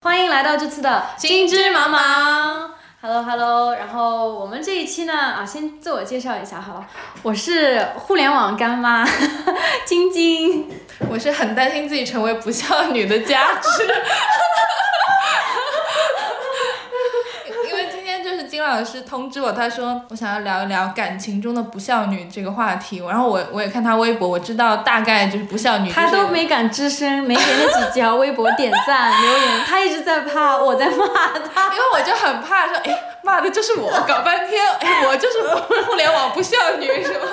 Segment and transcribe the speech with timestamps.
[0.00, 2.70] 欢迎来到这次的金枝茫茫。
[3.00, 6.86] Hello Hello，然后我们这一期呢啊，先自我介绍一下好了，
[7.22, 9.04] 我是互联网干妈
[9.84, 10.70] 晶晶，
[11.10, 13.68] 我是很担心自己成为不孝女的佳芝。
[17.68, 25.90] 因为今天就是金老师通知我，他说我想要聊一聊感情中的不孝女这个话题，然后我我也看他微博，我知道大概就是不孝女。
[25.90, 31.06] 他都没敢吱声，没给那几条微博点赞留言，他一直在怕我在骂
[31.54, 37.26] 他， 因为我就很怕说，哎，骂的就是我，搞半天，哎，我就是互联网不孝女是吧？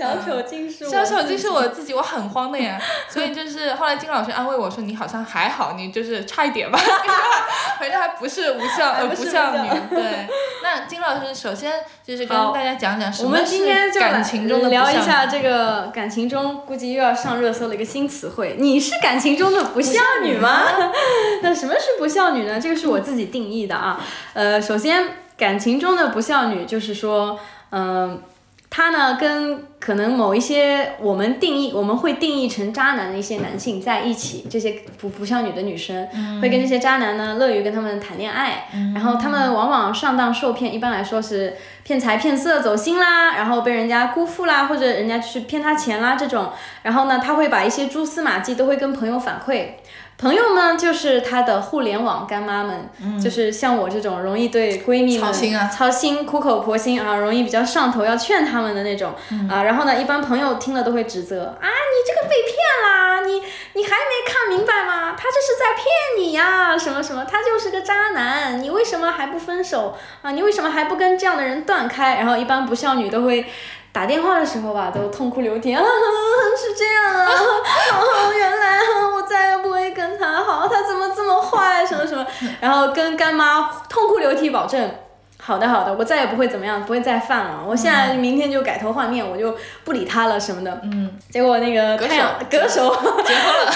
[0.00, 2.80] 小丑竟是我，小丑竟是我自己，我很慌的呀。
[3.06, 6.80] 所以就是 后来金老师安慰我说，你好像还好，你就是差一点吧，
[7.78, 9.68] 反正还不是无效呃不孝女。
[9.90, 10.26] 对，
[10.62, 20.62] 那金老师首先就是跟大家讲讲什么是感情中的聊一下这个感情中估计又要上热搜的一个新词汇，你是感情中的不孝女吗？
[21.42, 22.58] 那什么是不孝女呢？
[22.58, 24.00] 这个是我自己定义的啊。
[24.32, 27.38] 呃，首先感情中的不孝女就是说，
[27.72, 28.22] 嗯。
[28.72, 36.06] 他呢，跟可能某一些我们定义，我们会定义成渣男的一些男性在一起，这些不不像女的女生，
[36.40, 49.70] 会跟这些渣男呢乐于跟他们谈恋爱，然后他们往往上当受骗，一般来说是骗财骗色走心啦，然后被人家辜负啦，或者人家去骗他钱啦这种，然后呢，他会把一些蛛丝马迹都会跟朋友反馈。
[50.20, 59.14] 朋友呢，就是他的互联网干妈们，就是像我这种容易对闺蜜们操心啊、操心、苦口婆心啊，容易比较上头，要劝他们的那种
[59.48, 59.62] 啊。
[59.62, 62.54] 然后呢，一般朋友听了都会指责啊，你这个被骗
[62.84, 63.40] 啦，你
[63.72, 65.16] 你还没看明白吗？
[65.16, 65.86] 他这是在骗
[66.18, 70.32] 你呀，什么什么，他就是个渣男，你为什么还不分手啊？
[70.32, 72.16] 你为什么还不跟这样的人断开？
[72.16, 73.46] 然后一般不孝女都会。
[73.92, 75.82] 打电话的时候吧，都痛哭流涕啊，
[76.56, 77.28] 是这样啊，
[78.36, 78.78] 原来
[79.14, 82.24] 我再也不会跟他好，他怎么这么坏，什么什么，
[82.60, 84.90] 然后跟干妈痛哭流涕保证，
[85.42, 92.88] 好的好的，我再也不会怎么样，不会再犯了，我现在明天就改头换面，我就不理他了什么的，嗯，结果那个太阳歌手。
[92.90, 93.72] 结婚了，结婚了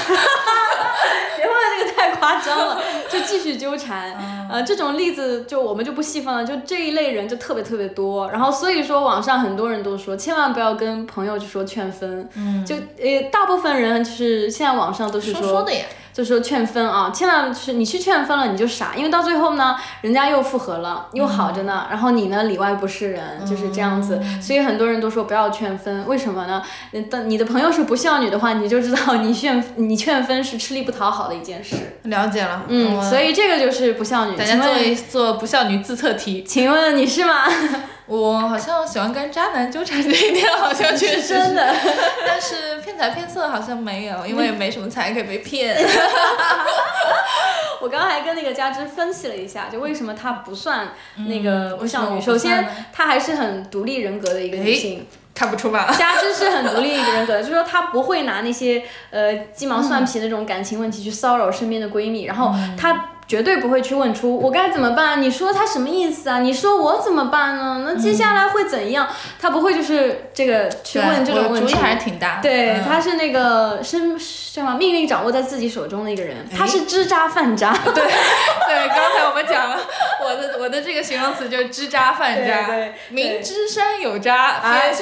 [2.25, 2.81] 夸张了，
[3.11, 4.17] 就继续纠缠。
[4.51, 8.31] 呃，这种例子就我们就不细分了，就这一类人就特别特别多。
[8.31, 15.85] 然后所以说网上很多人都说，千万不要跟朋友就说劝分，嗯就呃大部分人就是现在网上都是说说的呀。
[16.15, 24.21] 就说劝分啊，千万是你去劝分了你就傻，因为到最后呢，人家又复合了，又好着呢，然后你呢里外不是人，就是这样子。
[24.41, 26.63] 所以很多人都说不要劝分，为什么呢？
[27.11, 31.99] 等你的朋友是不孝女的话，你就知道你劝 你劝分是吃力不讨好的一件事。
[32.05, 34.37] 了解了，嗯，所以这个就是不孝女。
[34.37, 37.45] 大家做一做不孝女自测题，请问你是吗？
[38.07, 41.75] 我好像喜欢跟渣男纠缠这一点，好像确实的。
[42.27, 45.75] 但是骗财骗色好像没有，因为 没什么财可以被骗。
[47.81, 52.21] 我刚刚还跟那个佳芝分析了一下，就为什么她不算那个不孝女。
[52.21, 55.95] 首先，她还是很独立人格的一个女性，看不出吧？
[55.99, 63.13] 佳芝是很独立一个人格，就是说她不会拿那些呃鸡毛蒜皮的那种感情问题去骚扰身边的闺蜜，然后她。
[63.27, 65.21] 绝对不会去问出我该怎么办？
[65.23, 66.41] 你说他什么意思啊？
[66.41, 67.85] 你说我怎么办呢？
[67.87, 69.09] 那接下来会怎样？
[69.41, 71.73] 他不会就是这个去问这种问题。
[71.73, 72.41] 主意还是挺大。
[72.43, 76.47] 对，他是那个生什么命运掌握在自己手中的一个人。
[76.55, 77.73] 他是知渣犯渣。
[77.95, 79.79] 对对，刚才我们讲了，
[80.23, 82.69] 我的我的这个形容词就是知渣犯渣。
[83.09, 84.61] 明知山有渣，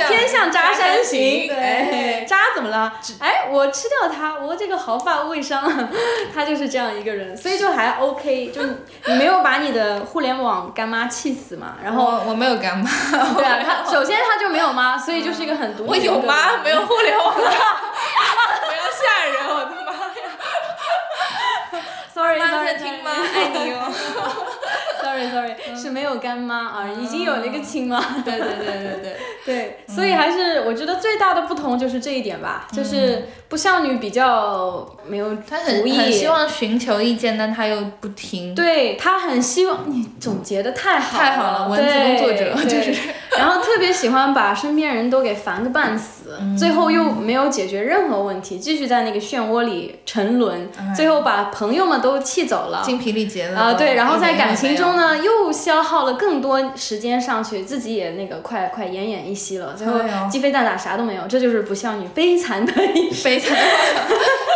[0.09, 1.49] 偏向渣山行。
[1.49, 2.93] 对，渣怎么了？
[3.19, 5.63] 哎，我吃掉他，我这个毫发未伤。
[6.33, 8.12] 他就是这样一个人，所以就还 O。
[8.13, 8.63] OK，就
[9.07, 11.75] 你没有把你的互联网干妈气死嘛？
[11.83, 12.89] 然后我没有干妈。
[13.35, 15.89] 对啊， 他首先他就没有妈，所以就是一个很独立。
[15.91, 17.35] 我有妈，没有互联网。
[17.35, 20.23] 不要吓人，我的妈呀
[22.13, 23.11] ！Sorry，妈在听吗？
[23.35, 23.73] 爱你
[25.03, 25.05] 哦。
[25.05, 28.01] Sorry，Sorry，是没有干妈啊，已经有了一个亲妈。
[28.25, 29.17] 对对对对对。
[29.45, 38.55] 对，所以还是我觉得最大的不同就是这一点吧，就是不孝女比较没有她很很希望寻求意见，但她又不听。
[38.55, 42.95] 对她很希望你总结的太好太好了，文字工作者就是。
[43.37, 53.73] 然后特别喜欢把身边人都给烦个半死，最后又没有解决任何问题，继续在那个漩涡里沉沦，最后把朋友们都气走了，精疲力竭了啊！
[53.73, 60.01] 对，然后在感情中呢又消耗了更多时间上去，自己也那个快快奄奄一息了，最后
[60.31, 63.65] 鸡飞蛋打啥都没有，这就是不孝女悲惨的一生， 悲惨的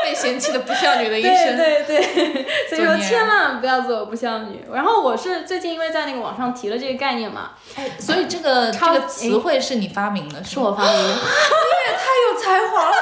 [0.04, 4.60] 被嫌弃的不孝女的一生，对 对对， 所以说千万不要做不孝女。
[4.72, 7.50] 然后我是最近因为在那个网上提了这个概念嘛，
[7.98, 8.72] 所以这个。
[8.86, 10.98] 这个词汇是你发明的，是我发明的。
[10.98, 12.96] 你也太有才华了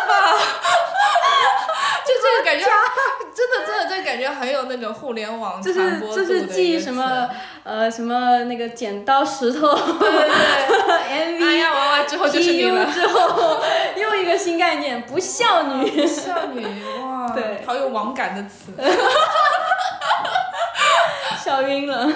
[2.25, 2.65] 这个感觉，
[3.35, 7.29] 真的真的这感觉很有那种互联网就传播度的一个是记什么
[7.62, 10.29] 呃什么那个剪刀石头对对
[10.87, 12.87] 对， MV 哎呀，娃娃之后就是你了。
[12.87, 13.61] 之后
[13.97, 16.06] 又一个新概念，不孝女。
[16.06, 16.65] 孝女
[17.03, 18.73] 哇，对好有网感的词。
[21.44, 22.11] 笑晕了。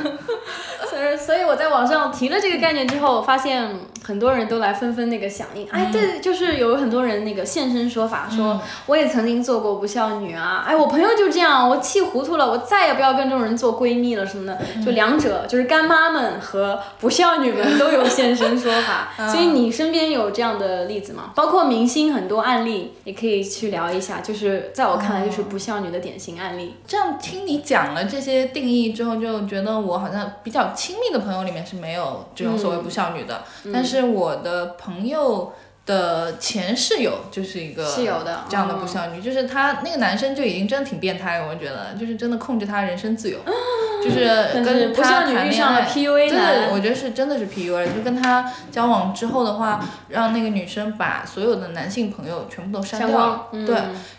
[0.99, 3.71] 所以，所以我在网上提了这个概念之后，发现
[4.05, 5.69] 很多人都来纷纷那个响应。
[5.71, 10.65] 哎，对，就是有很多人那个现身说法，说我也曾经做过不孝女啊。
[10.67, 14.59] 哎，我朋友就这样，我气糊涂了，我再也不要跟这种人做闺蜜了什么的。
[14.85, 19.09] 就两者，就是干妈们和不孝女们都有现身说法。
[19.31, 21.31] 所以你身边有这样的例子吗？
[21.35, 24.21] 包括明星很多案例，也可以去聊一下。
[24.21, 26.75] 就是在我看来，就是不孝女的典型案例。
[26.87, 33.73] 这样听你讲了这些定义之后，就觉得我好像比较亲密的朋友里面是没有这种所谓不孝女的，嗯。
[33.73, 35.53] 但是我的朋友。
[35.89, 43.39] 的前室友就是一个是有的这样的不孝女，就是他那个男生就已经真的挺变态，我觉得就是真的控制他人身自由，
[44.05, 44.27] 就是
[44.63, 53.77] 跟他不孝女谈恋遇上了爱 PUA 对我觉得是真的是 PUA，就跟他交往之后的话，让那个女生把所有的男性朋友全部都删删掉对，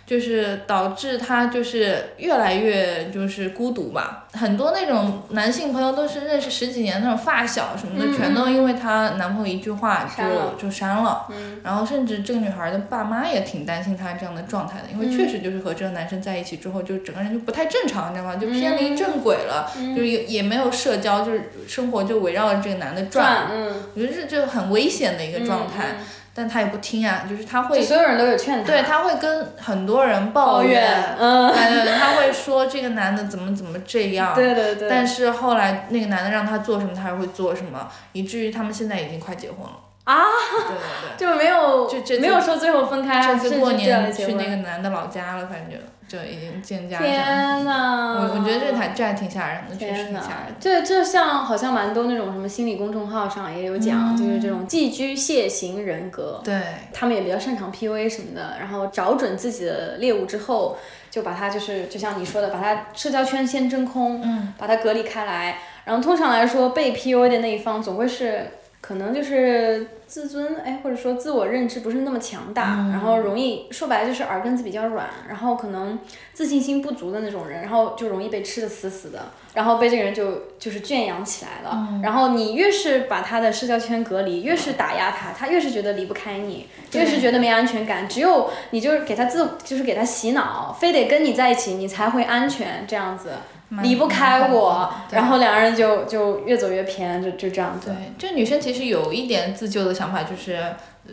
[0.09, 4.25] 就是导致他就是越来越就是孤独吧。
[4.33, 11.27] 很多那种男性朋友都是认识十几年那种发小什么的，嗯全都因为她男朋友一句话删就就删了。
[11.29, 18.35] 嗯然后甚至这个女孩的爸妈也挺担心她这样的状态的，因为确实就是和这个男生在一起之后，就整个人就不太正常，你知道吗？
[18.35, 23.19] 就偏离正轨了，嗯就是也也没有社交，就是生活就围绕着这个男的转。
[23.19, 39.79] 转，嗯，我觉得这就很危险的一个状态，嗯但他也不听啊，就是他会就所有人都有劝他，对，他会跟很多人抱抱怨，嗯，对对对，他会说这个男的怎么怎么这样，对对对，但是后来那个男的让他做什么，他还会做什么，以至于他们现在已经快结婚了。
[40.05, 40.23] 啊，
[40.67, 41.17] 对对对。
[41.17, 45.79] 就没有就这次没有说最后分开，这次过年去那个男的老家了，反正
[46.09, 47.07] 就就已经见家长。
[47.07, 50.55] 天呐，我我觉得这还这还挺吓人的，确实挺吓人，。
[50.59, 56.59] 这这像好像蛮多那种什么心理公众号上也有讲，就是这种寄居蟹型人格，对，
[56.91, 60.77] 他们也比较擅长 PUA 什么的，然后找准自己的猎物之后，
[61.11, 65.59] 就把它就是就像你说的，把它社交圈先真空，嗯，把它隔离开来。
[65.85, 68.45] 然后通常来说，被 PUA 的那一方总会是
[68.89, 75.99] 可能就是自尊，哎，或者说自我认知不是那么强大，嗯然后容易说白了就是耳根子比较软，然后可能
[76.33, 81.87] 自信心不足的那种人，然后就容易被吃的死死的，然后被这个人就就是圈养起来了。
[81.91, 88.09] 嗯然后你越是把他的社交圈隔离，越是打压他，他越是觉得离不开你，越是觉得没安全感。
[88.09, 93.33] 只有你就是给他自就是给他洗脑，非得跟你在一起，你才会安全这样子。
[93.69, 97.89] 蛮离不开我然后两个人就就越走越偏，就就这样子。
[97.89, 100.57] 对，这女生其实有一点自救的想法，就是，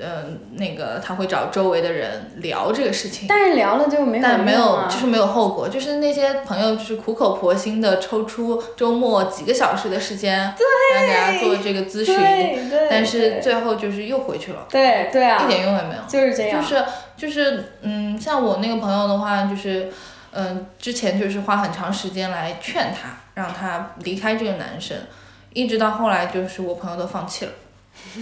[0.00, 0.24] 呃，
[0.54, 3.26] 那个她会找周围的人聊这个事情。
[3.28, 10.54] 但是聊了就没有但没有，就是没有后果，就是那些朋友就是苦口婆心的抽出周末几个小时的时间
[10.94, 12.16] 来给他做这个咨询，
[12.90, 16.02] 但是最后就是又回去了，对对啊，一点用也没有。
[16.08, 16.84] 就是这样，就是
[17.16, 19.90] 就是嗯，像我那个朋友的话，就是
[20.36, 24.96] 嗯、之前就是花很长时间来劝他，让他离开这个男生，
[25.54, 27.52] 一直到后来就是我朋友都放弃了。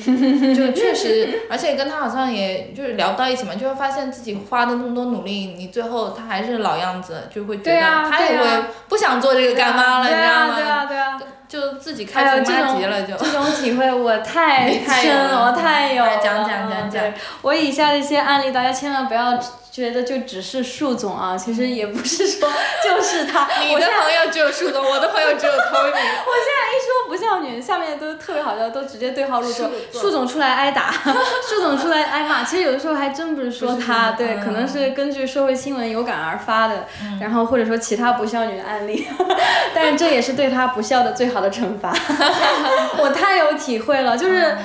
[0.54, 10.54] 就确实，而且跟他好像也就是聊不到一起嘛，就会发现自己花的那么多努力，你最后他还是老样子，就会觉得他也对啊会不想做这个干妈了，对你知道吗？
[10.54, 16.18] 啊对啊，就自己哎开出呦这种妈级了，就 这种体会我太 太深了，了我太有了。
[16.22, 17.02] 讲讲讲讲
[17.42, 19.36] 我以下的一些案例，大家千万不要
[19.74, 22.48] 觉得就只是树总啊，其实也不是说
[22.84, 23.44] 就是他。
[23.60, 25.88] 你的我现在朋友只有树总， 我的朋友只有 Tony。
[25.88, 29.68] 我现在一说不孝女，下面都特别好笑，都直接对号入座。
[29.92, 30.92] 树树总出来挨打，
[31.48, 32.44] 树总出来挨骂。
[32.44, 36.86] 其实有的时候还真不是说他，对，可能是根据社会新闻有感而发的，
[37.20, 39.08] 然后或者说其他不孝女的案例，
[39.74, 41.92] 但是这也是对他不孝的最好的惩罚。
[42.98, 44.56] 我太有体会了，就是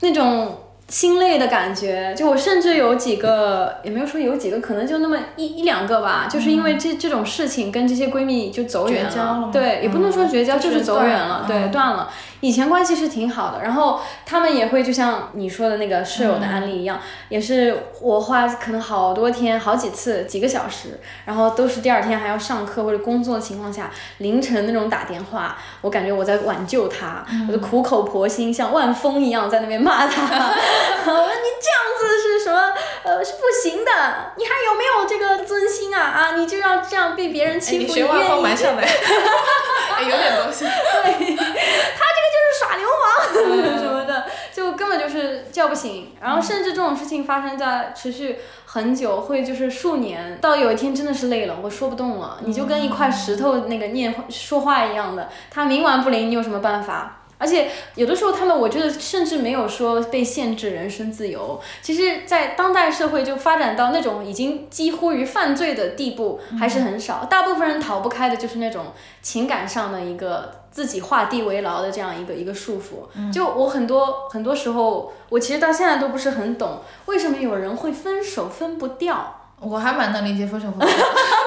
[0.00, 0.62] 那种。
[0.88, 9.50] 心累的感觉，就我甚至有几个，也没有说有几个，可能就那么一一两个吧，就是因为这这种事情跟这些闺蜜就走远了。
[9.52, 12.08] 对，也不能说绝交，嗯就是走远了对，断了。
[12.46, 32.72] 以前关系是挺好的，然后他们也会就像你说的那个室友的案例一样，也是我花可能好多天、好几次、几个小时，然后都是第二天还要上课或者工作的情况下，凌晨那种打电话，我感觉我在挽救他，我就苦口婆心像万峰一样在那边骂他， 我说你这样子是什么？
[33.02, 33.90] 呃，是不行的，
[34.36, 36.00] 你还有没有这个尊心啊？
[36.00, 40.64] 啊，你就要这样被别人哎，欺负，你学万峰蛮像的， 哎，有点东西。
[40.64, 42.35] 对，他这个就
[42.76, 57.22] 流氓 什么的，就根本就是叫不醒，然后甚至这种事情发生在持续很久，会就是数年，到有一天真的是累了，我说不动了，你就跟一块石头那个念说话一样的，他冥顽不灵，你有什么办法？
[57.38, 61.60] 而且有的时候他们，我觉得甚至没有说被限制人身自由。
[61.82, 67.26] 其实，在当代社会就发展到那种已经几乎于犯罪的地步，还是很少。
[67.26, 68.86] 大部分人逃不开的就是那种
[69.20, 73.30] 情感上的一个自己画地为牢的这样一个一个束缚。
[73.30, 79.42] 就我很多很多时候，我其实到现在都不是很懂，为什么有人会分手分不掉。
[79.58, 80.94] 我还蛮能理解分手分不掉。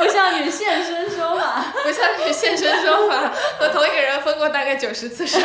[0.00, 5.38] 不像你现身说法， 不像你现身说法，和同一个人分过大概九十次手。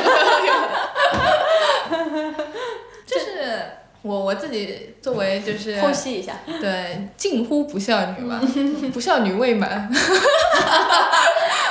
[3.05, 3.61] 就是
[4.01, 8.39] 我我自己作为就是剖析一下，对近乎不孝女吧，
[8.93, 9.89] 不孝女未满。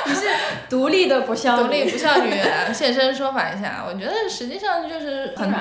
[0.07, 0.29] 你是
[0.69, 2.33] 独立的不孝女，独立不孝女
[2.73, 5.53] 现身说法一下，我觉得实际上就是很。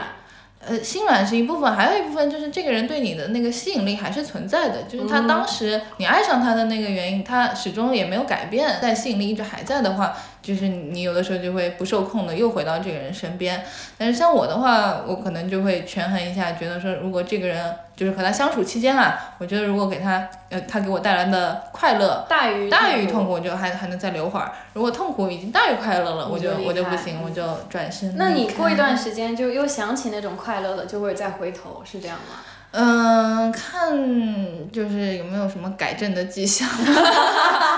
[0.66, 10.16] 呃，心软是一部分，还有一部分就是这个人对你的那个吸引力还是存在的，就是他当时你爱上他的那个原因，他始终也没有改变，但吸引力一直还在的话。
[10.44, 13.64] 就是你有的时候就会不受控的又回到这个人身边，
[13.98, 24.52] 但是像我的话，我可能就会权衡一下，觉得说如果这个人就是和他相处期间啊，我觉得如果给他呃他给我带来的快乐大于大于痛苦，我就还还能再留会儿。
[24.74, 28.16] 如果痛苦已经大于快乐了，我就我就不行，我就转身。
[28.18, 32.36] 那你过一段时间就又想起那种快乐了，就会再回头，是这样吗？
[32.76, 33.92] 嗯，看
[34.72, 36.68] 就是有没有什么改正的迹象。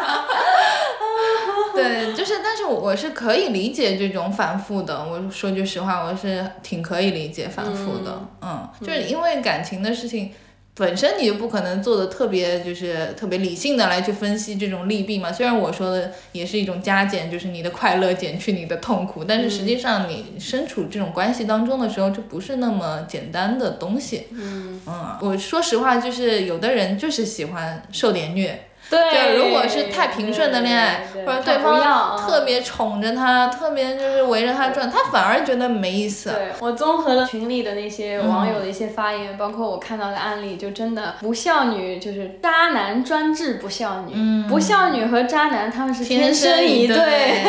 [2.75, 5.05] 我是可以理解这种反复的。
[5.05, 8.27] 我说句实话，我是挺可以理解反复的。
[8.41, 10.31] 嗯，就是因为感情的事情
[10.77, 15.31] 本身，你就不可能做的特别，就是特别理性的来去分析这种利弊嘛。
[15.31, 24.27] 虽然我说的也是一种加减，就是你的快乐减去你的痛苦，但是实际上你身处这种关系当中的时候，就不是那么简单的东西。
[24.31, 28.67] 嗯嗯，我说实话，就是有的人就是喜欢受点虐。
[28.89, 36.29] 对，如果是太平顺的恋爱，或者对方特别宠着他，特别就是围着他转，他反而觉得没意思。
[36.29, 46.95] 对我综合了群里的那些网友的一些发言，包括我看到的案例，就真的不孝女就是渣男专治不孝女，嗯不孝女和渣男他们是天生一对。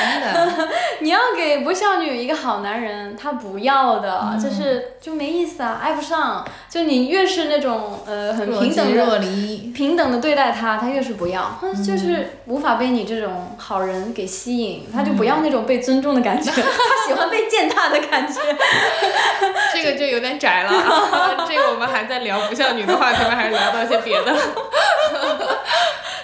[0.00, 0.68] 真的，
[1.00, 6.44] 你要给不孝女一个好男人，他不要的，就是就没意思啊，爱不上。
[6.68, 9.18] 就你越是那种呃很平等的
[9.74, 10.69] 平等的对待他。
[10.76, 18.40] 他越是不要，他就是无法被你这种好人给吸引，他就不要那种被尊重的感觉， 他喜欢被践踏的感觉。
[19.72, 20.70] 这个就有点窄了，
[21.48, 23.30] 这个我们还在聊不像女的话题吗？
[23.36, 24.34] 还是聊到一些别的？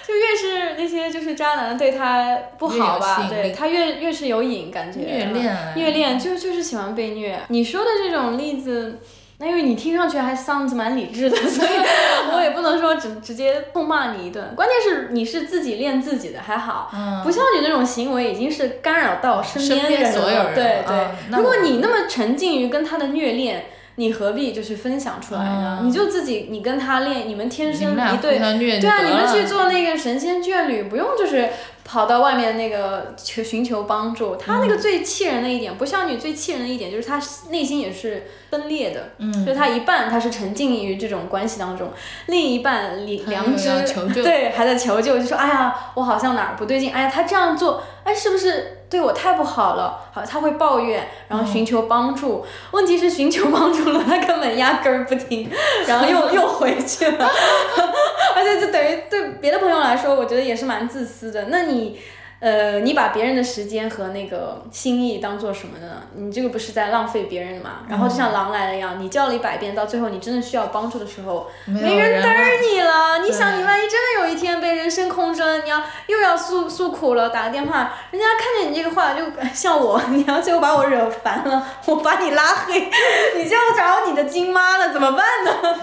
[0.07, 4.99] 就越是那些就是渣男对他不好吧，对他越越是有瘾感觉。
[4.99, 5.57] 虐恋。
[5.75, 7.39] 虐恋就就是喜欢被虐。
[7.49, 8.99] 你说的这种例子。
[9.39, 11.69] 那因为你听上去还 sounds 蛮理智的，所以
[12.33, 14.53] 我也不能说直直接痛骂你一顿。
[14.55, 16.91] 关键是你是自己练自己的还好，
[17.23, 20.53] 不像你那种行为已经是干扰到身边人了。
[20.55, 23.65] 对对，如果你那么沉浸于跟他的虐恋，
[23.95, 25.81] 你何必就是分享出来呢？
[25.83, 28.39] 你就自己你跟他练，你们天生一对，
[28.79, 31.47] 对啊，你们去做那个神仙眷侣，不用就是。
[31.87, 37.17] 跑到外面那个求寻求帮助，他那个最气人的一点，不像女最气人的一点就是他
[37.49, 39.11] 内心也是分裂的，
[39.45, 41.89] 就他一半他是沉浸于这种关系当中，
[42.25, 43.69] 另一半良良知
[44.21, 48.76] 对还在求救，就说哎呀我好像哪儿不对劲，哎呀他这样做，哎是不是？
[48.89, 52.45] 对我太不好了，好，他会抱怨，然后寻求帮助。
[52.71, 55.49] 问题是寻求帮助了，他根本压根儿不听，
[55.85, 57.27] 然后又 又回去了。
[58.35, 61.45] 而且就等于对别的朋友来说，我觉得也是蛮自私的。
[61.49, 61.99] 那你。
[62.39, 66.03] 呃，你把别人的时间和那个心意当做什么呢？
[66.15, 67.79] 你这个不是在浪费别人吗？
[67.89, 73.19] 然后就像狼来了一样，你叫了一百遍，到最后你真的需要帮助的时候，没人嘚儿你了。
[73.25, 82.91] 你想，你万一真的有一天被人生空着，你要又要诉诉苦了，打个电话，人家看见你这个话，就像我，你要最后把我惹烦了，我把你拉黑，
[83.35, 85.75] 你就要找你的金妈了，怎么办呢？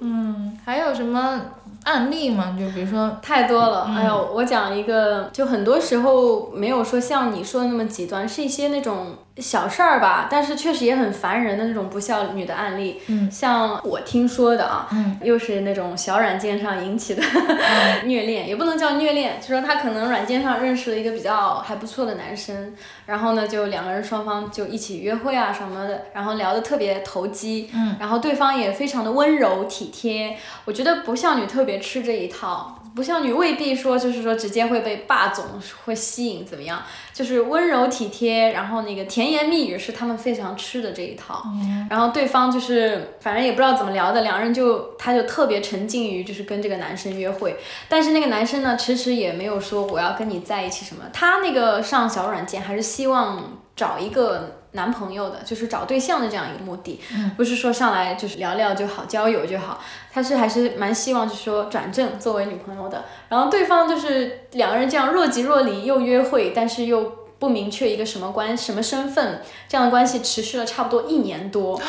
[0.00, 1.40] 嗯，还有什么？
[1.84, 3.84] 案例嘛，就比如说太多了。
[3.84, 9.16] 哎呦，我讲一个，就很多时候没有说像你说的那么极端，是一些那种。
[9.38, 17.22] 小事儿吧，但是确实也很烦人的那种不孝女的案例，嗯，像我听说的啊，嗯，又是那种小软件上引起的
[18.04, 22.74] 虐恋，也不能叫虐恋，就说她可能软件上认识了一个比较还不错的男生，
[23.06, 30.36] 然后呢，就两个人双方就一起约会啊什么的，然后聊得特别投机，嗯，然后对方也非常的温柔体贴，
[30.66, 32.81] 我觉得不孝女特别吃这一套。
[32.94, 35.44] 不像女未必说就是说直接会被霸总
[35.84, 36.82] 会吸引怎么样，
[37.12, 41.42] 就是温柔体贴，然后那个甜言蜜语是他们非常吃的这一套。
[41.90, 47.56] 然后对方就是反正也不知道怎么聊的，两人就他就特别沉浸于就是跟这个男生约会，
[47.88, 54.61] 但是那个男生呢迟迟也没有说我要跟你在一起什么，他那个上小软件还是希望找一个。
[54.72, 57.00] 男朋友的，就是找对象的这样一个目的，
[57.36, 63.04] 不是说上来就是聊聊就好，交友就好，他是还是蛮希望就是说转正作为女朋友的。
[63.28, 71.74] 然后对方就是两个人这样若即若离，又约会，但是又不明确一个什么关什么身份，这样的关系持续了差不多一年多，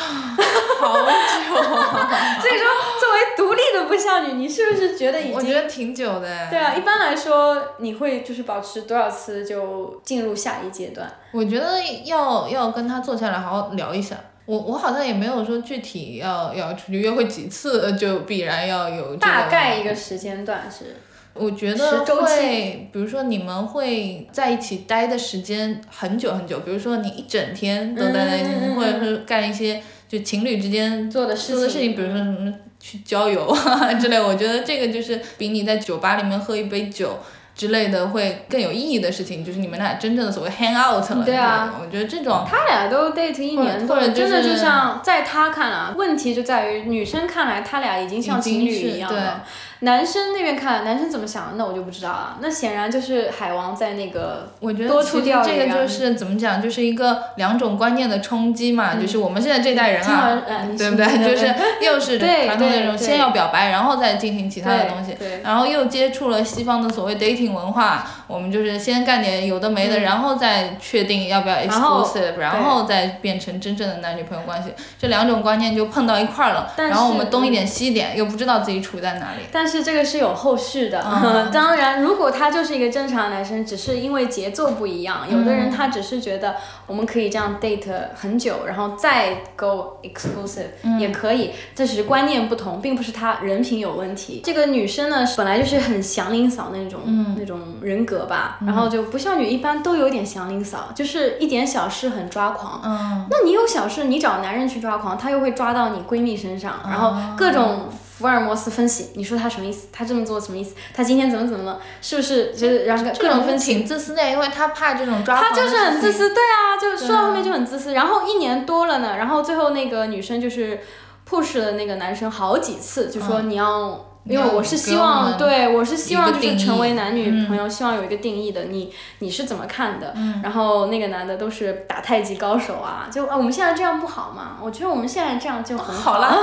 [0.80, 1.06] 好久啊！
[2.42, 2.66] 所以说，
[2.98, 5.34] 作为独立的不孝女，你是不是觉得已经？
[5.34, 6.50] 我觉得挺久的。
[6.50, 11.08] 对啊，一般来说，你会就是保持多少次就进入下一阶段？
[11.30, 14.16] 我觉得要要跟他坐下来好好聊一下。
[14.46, 20.96] 我我好像也没有说具体要要出去约会几次，就必然要有大概一个时间段是。
[21.34, 34.20] 我觉得会，比如说你们会在一起待的时间很久很久，比如说你一整天都待在一起，或者是干一些就情侣之间做的事情，比如说什么去郊游啊之类。
[34.20, 37.18] 我觉得这个就是比你在酒吧里面喝一杯酒。
[37.56, 41.24] 之类的会更有意义的事情，就是你们俩真正的所谓 hang out 了。
[41.24, 49.44] 对啊，我觉得这种他俩都 date 一年多，真的就像在他看来，问题就在于女生看来他俩已经像情侣一样了。
[49.84, 52.38] 男生那边看，男生怎么想，那我就不知道了。
[52.40, 58.94] 那显然就是海王在那个我觉得其实这个就是怎么讲，就是一个两种观念的冲击嘛。
[58.94, 60.42] 就是我们现在这代人啊，
[60.76, 61.06] 对不对？
[61.24, 68.06] 就是又是传统那种先要表白，然后再进行其他的东西，然后又接触了西方的所谓 dating 文化。
[68.26, 74.70] 我们就是先干点有的没的，然后再确定要不要 exclusive，然后再变成真正的男女朋友关系。
[74.98, 79.44] 这两种观念就碰到一块儿了，然后我们东一点西一点，又不知道自己处在哪里。
[79.52, 81.04] 但是这个是有后续的。
[81.52, 86.56] 当然，如果他就是一个正常男生，只是因为节奏不一样，有的人他只是觉得
[86.88, 94.40] 我们可以这样 date 很久，然后再 go exclusive 也可以，这只是观念不同，并不是他人品有问题。
[94.44, 97.00] 这个女生呢，本来就是很祥林嫂那种
[97.38, 98.24] 那种人格。
[98.24, 102.80] 吧，然后就不孝女一般都有点祥林嫂，就是一点小事很抓狂。
[102.82, 107.88] 嗯，那你有小事，你找男人去抓狂，他又会抓到你闺蜜身上，然后各种
[108.24, 109.86] 福尔摩斯分析，你说他什么意思？
[109.92, 110.74] 他这么做什么意思？
[110.94, 111.78] 他今天怎么怎么了？
[112.00, 112.52] 是不是？
[112.56, 113.74] 就是然后各种分析。
[113.74, 115.50] 挺自私的，因为他怕这种抓狂。
[115.50, 117.92] 他就是很自私，对啊，就说到后面就很自私。
[117.92, 120.80] 然后一年多了呢，然后最后那个女生就是
[121.28, 124.06] push 了那个男生好几次，就说你要。
[124.24, 128.64] 因为我是希望，对我是希望就是成为男女朋友，希望有一个定义的。
[128.64, 130.14] 你你是怎么看的？
[130.42, 134.56] 然后那个男的都是打太极高手啊，就啊我们现在这样不好吗？
[134.62, 136.34] 我觉得我们现在这样就很好了。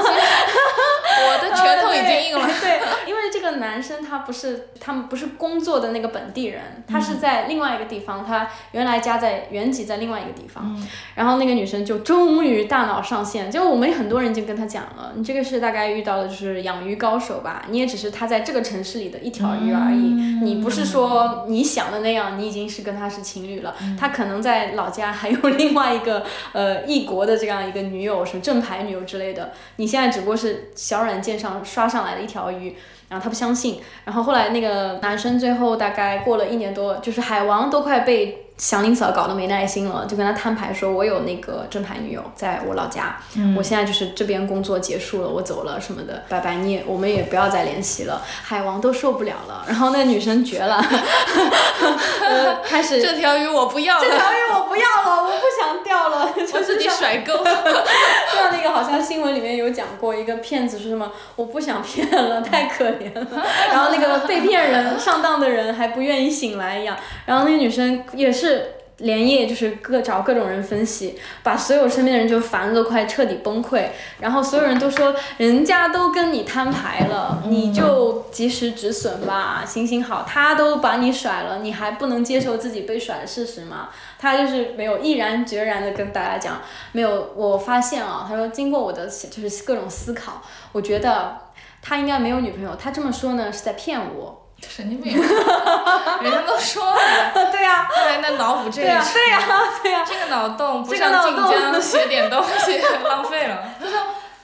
[1.23, 2.47] 我的拳头已经硬了。
[2.61, 10.75] 对，因为这个男生他不是他们不是工作的那个本地人，他是在另外一个地方，他原来家在原籍在另外一个地方。
[11.15, 17.63] 然后那个女生就终于大脑上线，就我们很多人就跟他讲了，你这个是大概遇到的就是养鱼高手吧。
[17.71, 23.73] 你也只是他在这个城市里的一条鱼而已，你不是说你想的那样，你已经是跟他是情侣了。
[23.99, 29.51] 他可能在老家还有另外一个呃异国的这样一个女友，什么正牌女友之类的。
[29.77, 32.75] 你现在只不过是小软件上刷上来的一条鱼。
[33.09, 43.17] 然后他不相信，然后后来那个男生最后大概过了一年多，就是海王都快被祥林嫂搞得没耐心了，就跟他摊牌说：“我有那个正牌女友在我老家，
[43.57, 50.79] 我现在就是这边工作结束了，我走了什么的，拜拜，你也我们也不要再联系了。”海王都受不了了， 然后那女生绝了，
[52.63, 57.43] 开始这条鱼我不要了，这条鱼我不要了，我不想钓了， 我自己甩钩。
[57.43, 63.43] 像那个好像新闻里面有讲过一个骗子是什么，我不想骗了，太可怜了。
[63.71, 66.95] 然后那个被骗人上当的人还不愿意醒来一样，
[67.25, 68.50] 然后那个女生也是
[68.97, 73.87] 连夜就是各找各种人分析，把所有身边的人就烦的都快彻底崩溃，
[74.19, 83.89] 然后所有人都说人家都跟你摊牌了，你就及时止损吧，行行好，他都把你甩了，你还不能接受自己被甩的事实吗？
[84.19, 86.61] 他就是没有毅然决然的跟大家讲，
[86.91, 91.37] 没有，我发现啊，他说经过我的就是各种思考，我觉得。
[91.83, 94.40] 他应该没有女朋友，他这么说呢是在骗我。
[94.69, 95.13] 神经病，
[96.21, 96.97] 人家都说了。
[97.51, 97.87] 对呀。
[97.93, 98.87] 对，那脑补这个。
[98.87, 99.39] 对呀，对呀，
[99.83, 100.03] 对呀。
[100.07, 103.57] 这个脑洞不像晋江写点东西， 浪费了。
[103.79, 103.99] 他说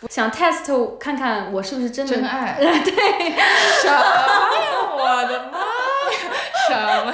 [0.10, 2.56] 想 test 看看我是不是真的真爱。
[2.60, 3.32] 对。
[3.82, 3.99] 什么呀！
[4.93, 5.65] 我的妈呀！
[6.69, 6.75] 什
[7.06, 7.13] 么？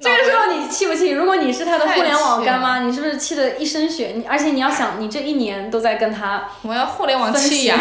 [0.00, 1.10] 这个时候你气不气？
[1.10, 4.12] 如果你是他的互联网干妈，你是不是气得一身血？
[4.14, 7.76] 你而且你要想，你这一年都在跟他，我要互联网气呀。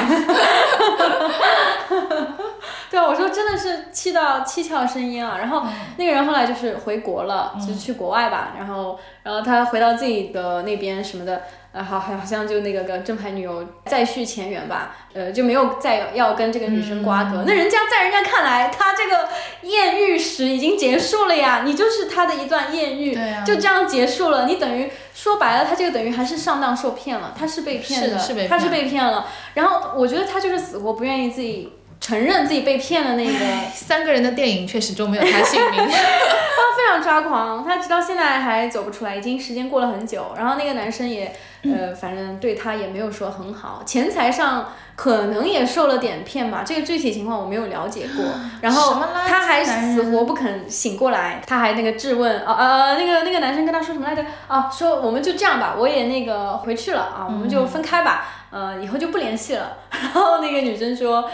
[2.92, 5.38] 对啊，我说真的是气到七窍生烟啊。
[5.38, 5.64] 然后
[5.98, 8.54] 那个人后来就是回国了，就是去国外吧。
[8.58, 11.44] 然后，然后他回到自己的那边什么的。
[11.74, 17.44] 呃，好，好像就那个个正牌女友再续前缘吧，呃，就没有再要跟这个女生瓜葛。
[17.46, 19.30] 那人家在人家看来，他这个
[19.62, 23.14] 艳遇史已经结束了呀，你就是他的一段艳遇，
[23.46, 24.48] 就这样结束了。
[24.48, 29.28] 你等于说白了，他这个等于还是上当受骗了，他是被骗的，他是被骗了。
[29.54, 31.72] 然后我觉得他就是死活不愿意自己
[32.08, 33.46] 承认自己被骗的那个。
[33.74, 35.80] 三个人的电影却始终没有他姓名。
[35.88, 40.34] 他非常抓狂，他直到现在还走不出来，已经时间过了很久。
[40.38, 41.36] 然后那个男生也。
[41.64, 48.24] 呃，反正对他也没有说很好，钱财上可能也受了点骗吧，这个具体情况我没有了解过。
[48.62, 54.24] 然后他还死活不肯醒过来，他还那个质问，呃呃，那个那个男生跟他说什么来着？
[54.48, 59.78] 啊，说我们就这样吧，我也那个回去了啊，我们就分开吧，呃，以后就不联系了。
[59.92, 61.30] 然后那个女生说，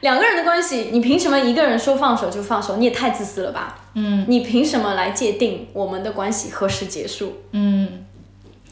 [0.00, 2.76] 两个人的关系，你凭什么一个人说放手就放手？
[2.76, 3.76] 你也太自私了吧？
[3.94, 7.42] 嗯，你凭什么来界定我们的关系何时结束？
[7.52, 8.04] 嗯。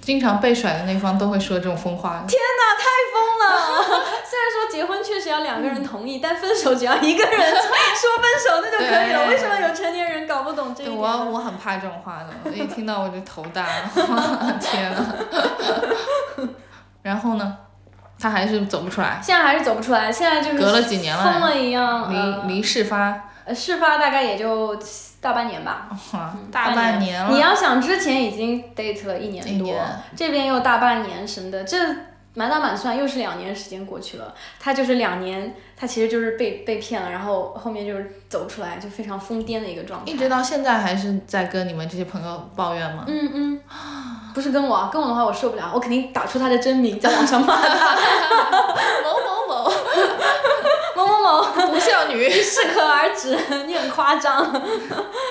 [0.01, 2.23] 经常被甩的那方都会说这种疯话。
[2.29, 4.05] 天哪，太疯了！
[4.29, 9.27] 虽然说结婚确实要两个人同意，但分手只要一个人说分手那就可以了。
[9.31, 10.95] 为什么有成年人搞不懂这一点？
[10.95, 13.67] 我我很怕这种话的，我一听到我就头大。
[14.61, 15.15] 天呐。
[17.01, 17.57] 然后呢？
[18.19, 19.21] 他还是走不出来。
[19.23, 22.13] 现在还是走不出来，现在就是隔了几年了，疯了一样。
[22.47, 23.31] 离离事发。
[23.45, 24.79] 呃，事发大概也就。
[25.25, 25.89] 大半年吧，
[26.53, 27.33] 大半年了。
[27.33, 29.75] 你要想之前已经 date 了一年多，
[30.15, 31.79] 这边又大半年什么的，这
[32.35, 34.35] 满打满算又是两年时间过去了。
[34.61, 40.13] 他就是两年，他其实就是被被骗了，然后后面就是走不出来，就非常疯癫的一个状态。
[40.13, 43.05] 一直到现在还是在跟你们这些朋友抱怨吗？
[43.07, 43.61] 嗯嗯，
[44.35, 47.95] 不是跟我，跟我的话我受不了，我肯定打出他的真名在网上骂他。
[49.05, 49.73] 某某某。
[50.97, 51.45] 某某某。
[51.71, 54.53] 不孝女，适可而止， 你很夸张，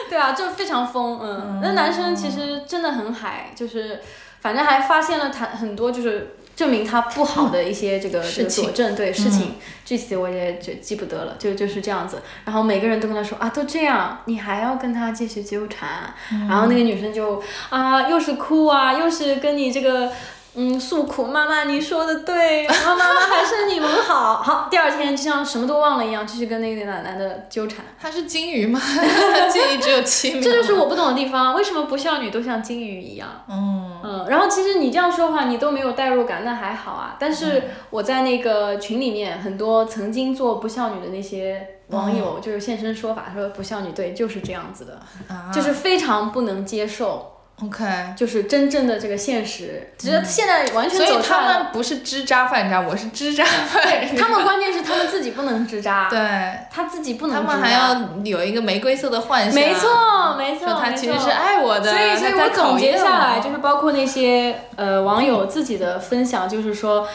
[0.09, 4.01] 对啊，就非常疯，嗯，那男生其实真的很海，就是
[4.41, 9.55] 反正还发现了他很多就是证明他不好的一些这个这个佐证，对事情。
[9.85, 16.13] 具体我也就记不得了，就就是这样子，然后每个人都跟他说啊，都这样，你还要跟他继续纠缠，
[16.47, 20.11] 然后那个女生就啊，又是哭啊，又是跟你这个。
[20.55, 24.35] 嗯，诉苦，妈妈，你说的对，妈妈还是你们好。
[24.35, 27.83] 好，第二天就像什么都忘了一样，继续跟那个奶奶的纠缠。
[27.99, 28.79] 她是金鱼吗？
[29.51, 30.41] 记忆只有七秒。
[30.43, 33.27] 这就是我不懂的地方，为什么不孝女都像金鱼一样？
[33.49, 37.15] 嗯嗯，然后其实你这样说话，你都没有代入感，那还好啊。
[37.17, 44.99] 但是我在那个群里面，很多曾经做不孝女的那些网友，就是现身说法，说不孝女对就是这样子的，
[45.51, 47.32] 就是非常不能接受。
[47.61, 47.85] OK，
[48.17, 54.15] 就是真正的这个现实，只是现在完全走所以他们不是支扎犯渣，我是支扎犯。
[54.17, 56.17] 他们关键是他们自己不能支扎，对，
[56.71, 57.35] 他自己不能。
[57.35, 59.53] 他们还要有一个玫瑰色的幻想。
[59.53, 61.91] 没错，没错，他其实是爱我的。
[61.91, 67.07] 所以，所以我总结下来就是包括那些呃网友自己的分享，就是说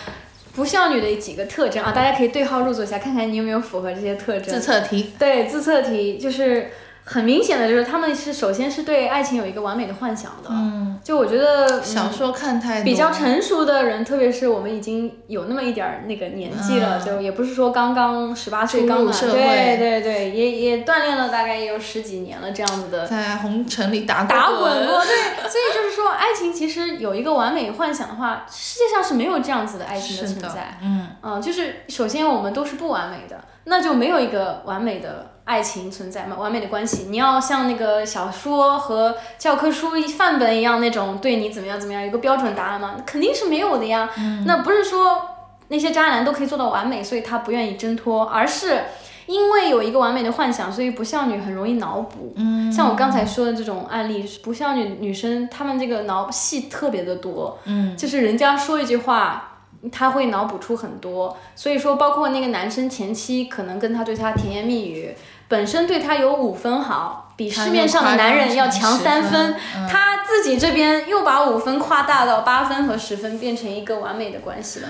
[0.54, 4.54] 不孝女的几个特征啊，大家可以对号入座一下，看看你有没有符合这些特征。
[4.54, 5.12] 自测题。
[5.18, 6.70] 对，自测题就是。
[7.10, 35.30] 很明显的就是他们是首先是对爱情有一个完美的幻想的，嗯，就我觉得小说看太多，比较成熟的人，特别是我们已经有那么一点儿那个年纪了，就也不是说刚刚十八岁刚满，对对对，也也锻炼了大概也有十几年了这样子的，在红尘里打打滚过，对，所以就是说爱情其实有一个完美幻想的话，世界上是没有这样子的爱情的存在，嗯，嗯，就是首先我们都是不完美的，那就没有一个完美的。
[35.48, 36.36] 爱情存在吗？
[36.38, 42.96] 完美的关系，你要像那个小说和教科书范本一样那种对你怎么样怎么样一个标准答案吗？
[43.06, 44.10] 肯定是没有的呀。
[44.44, 45.22] 那不是说
[45.68, 48.84] 那些渣男都可以做到完美，所以他不愿意挣脱，而是
[49.24, 52.34] 因为有一个完美的幻想，所以不孝女很容易脑补。
[52.36, 57.58] 嗯，像我刚才说的这种案例，不孝女女生她们这个脑戏特别的多。
[57.64, 59.54] 嗯，就是人家说一句话。
[59.92, 65.14] 他会脑补出很多，所以说包括那个男生前期可能跟他对他甜言蜜语，
[65.48, 69.54] 本身对他有五分好，比市面上的男人要强三分，
[69.88, 74.88] 他自己这边又把五分夸大到八分和十分，变成一个完美的关系了。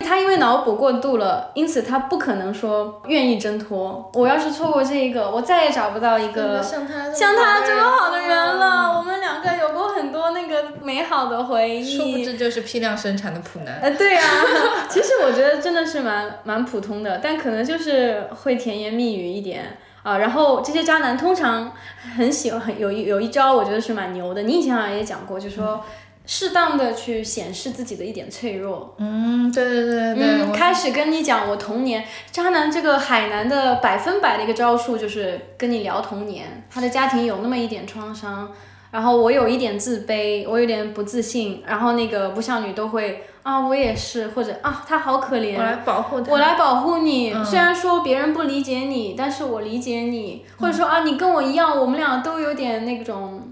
[0.00, 4.10] 他因为脑补过度了，因此他不可能说愿意挣脱。
[4.14, 8.98] 我要是错过这一个，我再也找不到一个像他像他这么好的人了。
[8.98, 11.96] 我们两个有过很多那个美好的回忆。
[11.96, 13.78] 殊不知就是批量生产的普男。
[13.80, 14.24] 呃，对啊，
[14.90, 20.18] 其实我觉得真的是蛮蛮普通的，但可能就是会甜言蜜语一点啊。
[20.18, 21.72] 然后这些渣男通常
[22.16, 24.42] 很喜欢很有一有一招，我觉得是蛮牛的。
[24.42, 25.84] 你以前好像也讲过，就说。
[26.26, 28.94] 适当的去显示自己的一点脆弱。
[28.98, 38.52] 嗯，对对对对，嗯，开始跟你讲我童年，渣男这个海南的百分百的一个招数就是跟你聊童年，他的家庭有那么一点创伤，
[38.92, 46.30] 然后我有一点自卑，我有点不自信，然后那个不孝女都会啊，我也是，或者啊，他好可怜，我来保护他。
[46.30, 47.32] 我来保护你。
[47.32, 53.46] 嗯虽然说别人不理解你，但是我理解你，或者说啊，你跟我一样，我们俩都有点那种。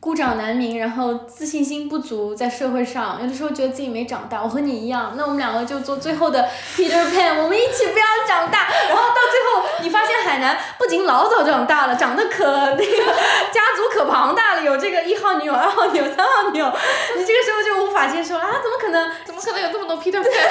[0.00, 4.40] 孤掌难鸣，然后自信心不足，在社会上有的时候觉得自己没长大。
[4.40, 8.68] 我和你一样，那我们两个就做最后的 Peter Pan，我们一起不要长大。
[8.88, 13.04] 然后到最后，你发现海南不仅老早长大了，长得可那个
[13.52, 16.72] 家族可庞大了，有这个一号女友、二号女友、三号女友，
[17.16, 18.46] 你这个时候就无法接受啊！
[18.62, 19.10] 怎么可能？
[19.24, 20.48] 怎么可能有这么多 Peter Pan？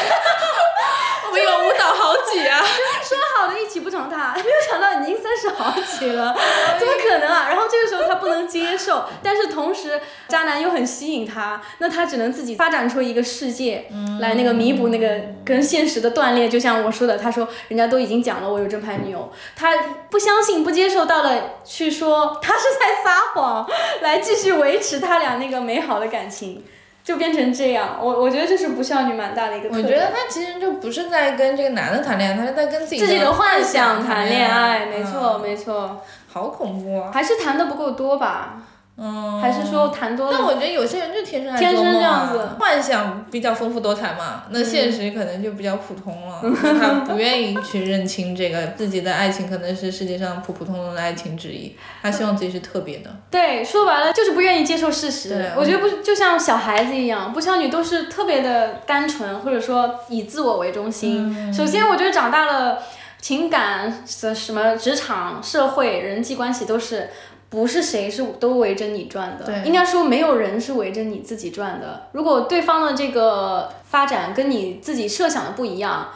[1.27, 2.59] 我们有舞蹈好几啊！
[3.03, 6.35] 说好的一起不长大，没有想到已经三十好几了，
[6.79, 7.47] 怎么可能啊？
[7.49, 13.89] 然后这个时候他不能接受，但是同时渣男又很吸引他，那他只能自己发展出一个世界
[14.21, 15.07] 来那个弥补那个
[15.45, 16.47] 跟现实的断裂。
[16.47, 19.75] 就像我说的，他说人家都已经讲了我有正牌女友，他
[20.09, 23.67] 不相信不接受，到了去说他是在撒谎，
[24.01, 26.63] 来继续维持他俩那个美好的感情。
[27.03, 29.69] 就变成这样，我我觉得这是不孝女蛮大的一个。
[29.69, 37.09] 我觉得他其实就不是在跟这个男的谈恋爱，他是在跟自己自己的幻想想谈恋爱，没错嗯没错，好恐怖啊！
[37.13, 38.55] 还是谈的不够多吧？
[38.99, 40.31] 嗯，还是说谈多了？
[40.35, 46.41] 但我觉得有些人就天生爱天生这样子幻想比较丰富多彩嘛，那现实可能就比较普通了。
[46.41, 53.11] 那他不愿意去认清这个自己的爱情可能是世界上普普通通的爱情之一，他希望自己是特别的。
[53.29, 55.51] 对，说白了就是不愿意接受事实对。
[55.55, 61.35] 我觉得不就像小孩子一样，不孝女都是特别的单纯，或者说以自我为中心。
[61.37, 62.79] 嗯首先，我觉得长大了，
[63.21, 67.11] 情感什什么职场、社会、人际关系都是。
[67.49, 72.07] 不是谁是都围着你转的，应该说没有人是围着你自己转的。
[72.11, 76.09] 如果对方的这个发展跟你自己设想的不一样，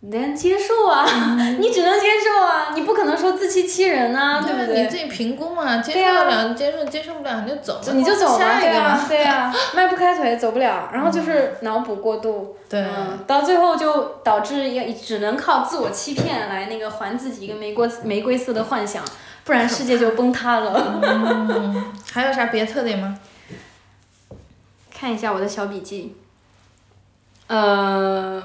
[0.00, 1.06] 你得接受啊，
[1.58, 4.82] 你只能接受啊，你不可能说自欺欺人啊，对不对？
[4.82, 6.24] 你自己评估嘛，接受对啊。
[6.24, 12.82] 得了，接受接受不了你就走，你就走吧，下一个对啊。，对啊， 迈不开腿走不了，然后就是脑补过度，对。
[12.82, 19.02] 嗯，到最后就导致也只能靠自我欺骗来那个还自己一个玫瑰玫瑰色的幻想，
[19.44, 21.00] 不然世界就崩塌了。
[21.02, 23.18] 嗯还有啥别的特点吗？
[24.96, 26.16] 看一下我的小笔记，
[27.48, 28.42] 呃，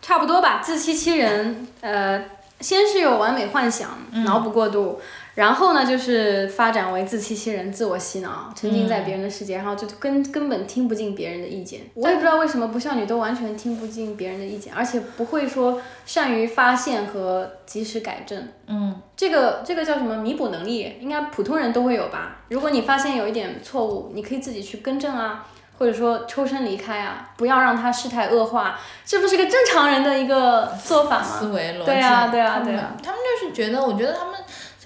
[0.00, 2.24] 差不多吧，自欺欺人，呃，
[2.60, 3.90] 先是有完美幻想，
[4.24, 5.00] 脑补过度。
[5.36, 11.82] 然后呢，就是发展为自欺欺人、自我洗脑，沉浸在别人的世界，然后就根根本听不进别人的意见。
[11.92, 18.48] 我也不知道为什么不孝女都完全听不进别人的意见，而且不会说善于发现和及时改正。
[18.66, 20.96] 嗯，这个这个叫什么弥补能力？
[21.00, 22.38] 应该普通人都会有吧？
[22.48, 25.46] 如果你发现有一点错误，你可以自己去更正啊，
[25.78, 31.24] 或者说抽身离开啊，不要让他事态恶化，这不是个正常人的一个做法吗？
[31.24, 31.84] 思维逻辑。
[31.84, 34.34] 对啊对啊对啊他们就是觉得，我觉得他们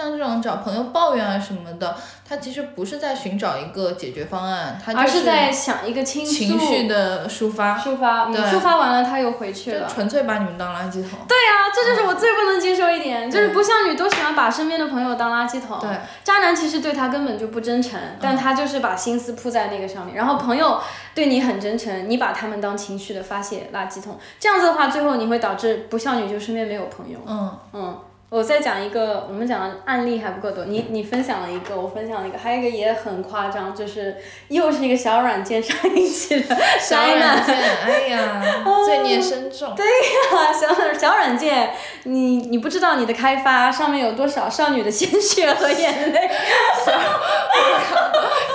[0.01, 1.95] 像这种找朋友抱怨啊什么的，
[2.29, 9.87] 他其实不是在寻找一个解决方案，他就而是在想一个倾诉、情绪的抒发，抒发，抒发完了他又回去了。
[9.87, 11.19] 就纯粹把你们当垃圾桶。
[11.29, 15.79] 对啊，这就是我最不能接受一点，就是不孝女都喜欢把身边的朋友当垃圾桶。
[15.81, 15.91] 对，
[16.25, 20.17] 渣男其实对他根本就不真诚，但他就是把心思扑在那个上面。
[20.17, 20.81] 然后朋友
[21.15, 27.19] 对你很真诚，你把他们当情绪的发泄垃圾桶，这样子的话，最后你会导致不孝女就身边没有朋友。
[27.27, 27.99] 嗯，嗯，
[28.31, 37.35] 我再讲一个，我们讲的案例还不够多，你你分享了一个，我分享了一个，还有一个也很夸张，就是又是一个小软件上引起的 小灾难。
[37.35, 39.75] 软件，哎呀，罪孽深重。
[39.75, 46.31] 对呀，小小软件，你你不知道你的开发上面有多少少女的鲜血和眼泪。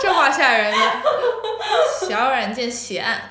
[0.02, 0.78] 这话吓人了。
[2.08, 3.24] 小软件血案，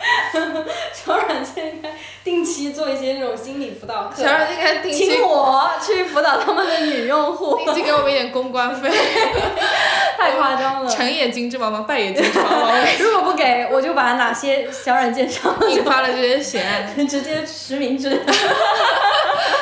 [0.92, 1.90] 小软件应该
[2.24, 8.90] 定期做一些这种心理辅导课，小软件该定期请我去辅导 他们的女用户，定期给我们一点公关费。
[10.16, 10.90] 太夸张了。
[10.90, 17.06] 成也金枝毛毛，败也金枝毛毛， 如果不给，我就把哪些小软件上引发了这些血案。
[17.06, 18.22] 直接实名制。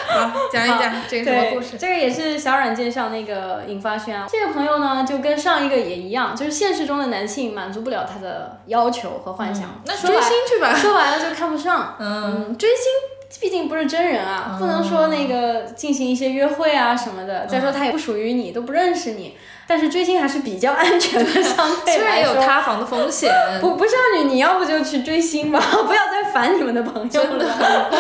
[0.09, 1.79] 好，讲一讲这个什么，故事？
[1.79, 4.29] 这个也是小软件上那个引发宣啊。
[4.31, 10.75] 这个朋友呢，就跟上一个也一样，就是现实中的男性满足不了他的要求和幻想，那追星去吧。
[10.77, 11.97] 说白了就看不上。
[11.99, 12.85] 嗯，嗯，追星
[13.41, 17.47] 毕竟不是真人啊，不能说那个进行一些约会啊什么的。
[17.47, 19.37] 再说他也不属于你，都不认识你。
[19.67, 22.35] 但是追星还是比较安全的，相对虽然有。
[22.43, 27.91] 塌房的风险， 不不少女，你要不就去追星吧， 不要再烦你们的朋友了。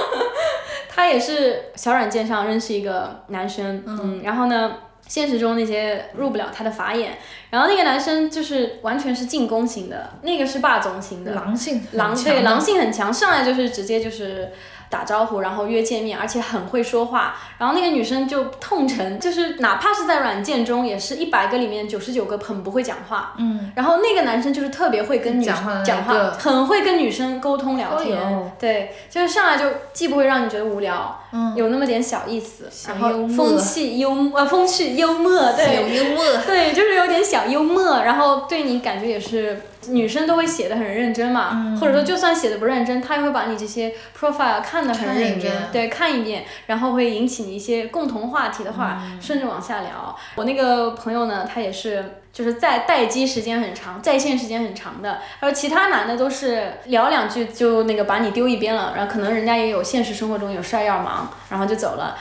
[0.88, 4.72] 他也是小软件上认识一个男生，嗯然后呢，
[5.06, 7.18] 现实中那些入不了他的法眼。
[7.50, 14.50] 然后那个男生就是完全是进攻型的，那个是霸总型的，狼性狼强对狼性很强，上来就是直接就是
[14.92, 17.34] 打招呼，然后约见面，而且很会说话。
[17.56, 23.32] 然后那个女生就痛陈，就是哪怕是在软件中，也是一百个里面九十九个很不会讲话。
[23.38, 28.14] 嗯，然后那个男生就是特别会跟女讲话讲话，很会跟女生沟通聊哦天。
[28.14, 50.16] 哟对，就是上来就既不会让你觉得无聊，嗯有那么点小意思，然后风趣幽默，呃，风趣幽默，对，有幽默，对，就是有点小幽默，然后对你感觉也是女生都会写的很认真嘛，嗯或者说就算写的不认真，她也会把你这些 profile 看得很认真，对，看一遍，然后会引起你一些共同话题的话，嗯顺着往下聊。
[50.36, 52.18] 我那个朋友呢，他也是。
[52.32, 62.16] 就是在待机时间很长，在线时间很长的，然后其他男的都是聊两句就那个把你丢一边了，然后可能人家也有现实生活中有事儿要忙，然后就走了。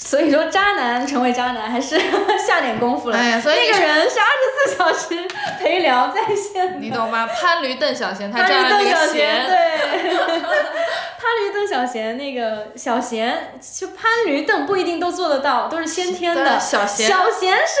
[0.00, 1.98] 所以说，渣男成为渣男还是
[2.46, 3.16] 下点功夫了。
[3.18, 6.78] 哎呀所以那个人是二十四小时陪聊在线的。
[6.78, 7.26] 你懂吗？
[7.26, 10.40] 潘驴邓小闲，他潘驴占了那邓小闲，个闲，对，
[11.18, 16.58] 潘驴邓小闲，那个小闲，就潘驴邓不一定都做得到，都是先天的。
[16.60, 17.74] 小闲小闲是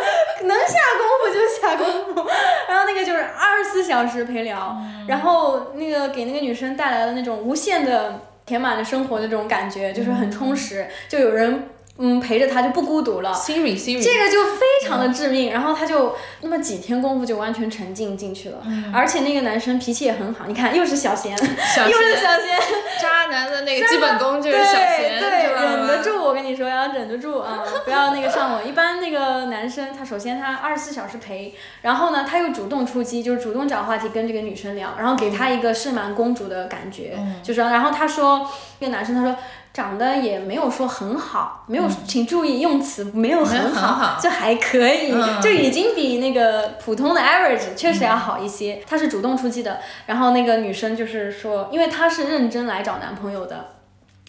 [0.46, 2.30] 能下功夫就下功夫，
[2.68, 13.32] 然后那个就是二十四小时陪聊，嗯然后那个给那个女生带来了那种无限的填满了生活的这种感觉，就是很充实，就有人嗯陪着她就不孤独了。
[13.32, 18.58] Siri Siri，这个就非常的致命，然后他就那么几天功夫就完全沉浸进去了，
[18.92, 22.58] 而且那个男生脾气也很好，你看又是小贤，小又是，小贤，
[23.00, 25.94] 渣男的那个基本功就是小贤，对，忍得。
[26.04, 28.62] 住，我跟你说要忍得住啊， 不要那个上我。
[28.62, 39.34] 一般那个男生他首先他二十四小时陪，然后呢他又主动出击，就是主动找话题跟这个女生聊，然后给她一个盛满公主的感觉，嗯就是然后他说那个男生他说。
[39.74, 48.80] 长得也没有说很好，没有，请注意用词，没有很很好，就还可以，嗯就已经比那个普通的 average 确实要好一些。
[48.88, 53.70] 他是主动出击的，然后那个女生就是说，因为她是认真来找男朋友的，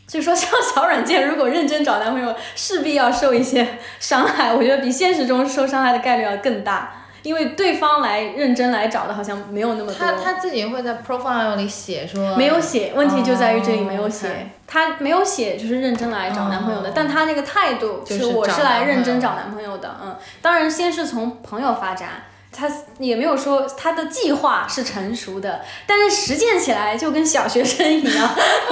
[0.08, 4.52] 所以说像小软件如果认真找男朋友，势必要受一些伤害。
[4.52, 9.96] 我觉得比现实中受伤害的概率要更大，因为对方来认真来找的好像没有那么多。
[9.96, 14.28] 他他自己会在 profile 里写说没有写，问题就在于这里没有写。
[14.28, 22.10] 哦，OK 她没有写，就是认真来找男朋友的，哦但他那个态度就是我是来认真找男朋友的，嗯，当然先是从朋友发展。
[22.58, 28.30] 他也没有说他的计划是成熟的，但是实践起来就跟小学生一样，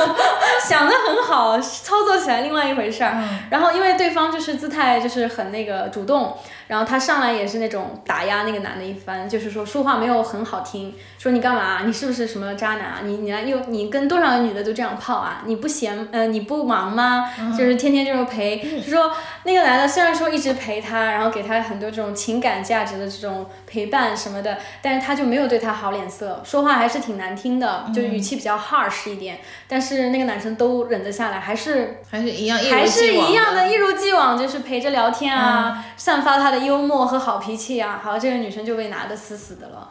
[0.65, 3.11] 想的很好，操作起来另外一回事儿。
[3.17, 11.81] 嗯然后因为对方就是姿态就是很那个主动，然后他上来也是那种打压那个男的一番，就是说说话没有很好听，说你干嘛？
[11.85, 12.99] 你是不是什么渣男啊？
[13.03, 15.43] 你你来又你跟多少个女的都这样泡啊？
[15.45, 17.29] 你不嫌呃你不忙吗？
[17.57, 19.11] 就是天天就是陪，就说
[19.43, 29.39] 那个男的虽然说一直陪她，然后给她很多这种情感价值的这种陪伴什么的，但是他就没有对她好脸色，说话还是挺难听的，就语气比较 harsh 一点。
[29.67, 37.99] 但是那个男生都忍得下来，还是还是一样，还是一样的，一如既往，就是陪着聊天啊，散发他的幽默和好脾气啊。
[38.05, 39.89] 好，这个女生就被拿的死死的了。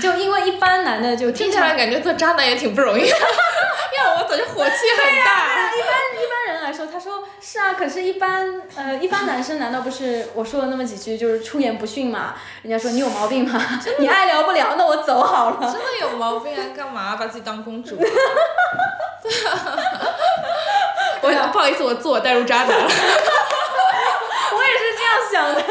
[0.00, 5.48] 就因为一般男的就听起来感觉做渣男也挺不容易， 要我早就火气很大。
[5.74, 12.34] 一般一般人来说，他说是啊，可是，一般呃，一般男生难道不是我说了那么几句就是出言不逊嘛？
[12.62, 13.60] 人家说你有毛病吗？
[13.98, 15.58] 你爱聊不聊，那我走好了。
[15.60, 16.62] 真的有毛病啊！
[16.76, 17.96] 干嘛 把自己当公主？
[21.22, 22.88] 我不好意思，我自我带入渣男了。
[25.30, 25.62] 想的。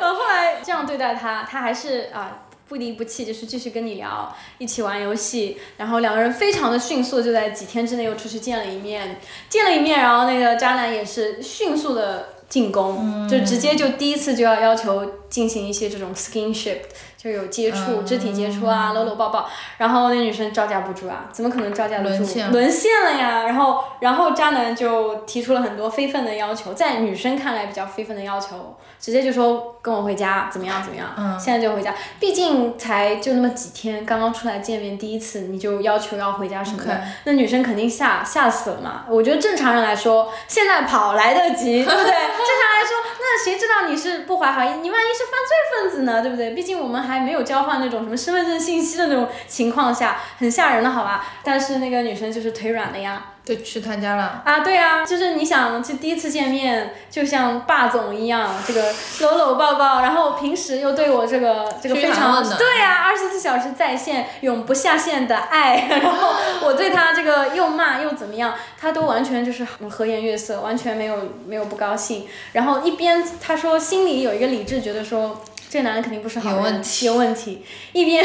[0.00, 2.40] 然后后来这样对待他，他还是啊。
[2.66, 16.78] 不离不弃，就是继续跟你聊，一起玩游戏，然后两个人非常的迅速，就在几天之内又出去见了一面，见了一面，然后那个渣男也是迅速的进攻，就直接就第一次就要要求进行一些这种 skinship，
[17.18, 22.24] 就有接触、肢体接触啊，搂搂抱抱，然后那女生招架不住啊，怎么可能招架得住？
[22.52, 23.42] 沦陷了呀！
[23.42, 31.92] 然后，然后渣男就提出了很多非分的要求，在女生看来比较非分的要求，直接就说跟我回家，怎么样怎么样，嗯现在就回家。
[32.20, 39.04] 毕竟才就那么几天，刚刚出来见面第一次，你就要求要回家什么的那女生肯定吓吓死了嘛。
[39.08, 42.04] 我觉得正常人来说，现在跑来得及，对不对？
[42.04, 44.68] 正常来说，那谁知道你是不怀好意？
[44.80, 46.50] 你万一是犯罪分子呢，对不对？
[46.50, 51.26] 毕竟我们还没有交换那种什么身份证信息的那种情况下，很吓人的好吧？
[51.42, 53.33] 但是那个女生就是腿软了呀。
[53.44, 54.42] 对，去他家了。
[54.44, 58.90] 啊，对啊，就是你想，就第一次见面，就像霸总一样，这个
[59.20, 71.16] 搂搂抱抱，然后平时又对我这个这个非常对呀，二十四小时在线，永不下线的爱，然后我对他这个又骂又怎么样，他都完全就是和颜悦色，完全没有
[71.46, 75.42] 没有不高兴，然后一边他说心里有一个理智，觉得说。
[75.74, 77.06] 这男的肯定不是好人，有问题。
[77.06, 78.24] 有问题一边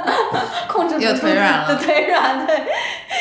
[0.66, 2.62] 控制不住自己的腿软，对，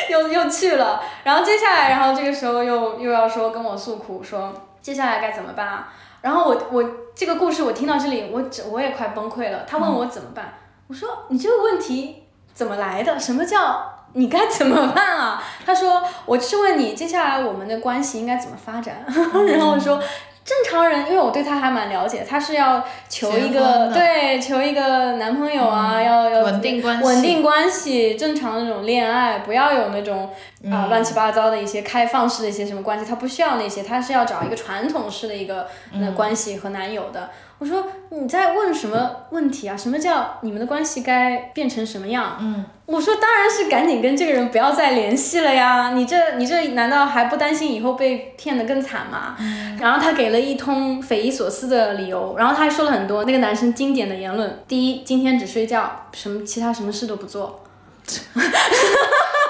[0.10, 1.04] 又又去了。
[1.26, 5.92] 然后接下来，然后这个时候又又要说跟我诉苦，说接下来该怎么办啊？
[6.22, 9.66] 然后我我这个故事我听到这里，我我也快崩溃了。
[9.68, 10.54] 他问我怎么办，
[10.88, 12.24] 我说你这个问题
[12.54, 13.20] 怎么来的？
[13.20, 15.44] 什么叫你该怎么办啊？
[15.66, 19.04] 他说我是问你接下来我们的关系应该怎么发展。
[19.50, 20.02] 然后我说。
[20.46, 30.30] 正常人，因为我对他还蛮了解，他是要求一个对求一个男朋友啊，要要稳定关系，稳定关系，正常那种恋爱，不要有那种
[30.72, 37.32] 啊乱七八糟的一些开放式的一些什么关系，他不需要那些，他是要找一个传统式的一个那关系和男友的。
[37.58, 39.78] 我说你在问什么问题啊？
[39.78, 42.38] 什么叫你们的关系该变成什么样？
[42.42, 45.92] 嗯，我说当然是赶紧跟这个人不要再联系了呀！
[45.94, 49.38] 你这你这难道还不担心以后被骗得更惨吗？
[49.80, 57.64] 然后他给了一通匪夷所思的理由，然后他还说了很多那个男生经典的言论：第一，今天只睡觉，什么其他什么事都不做。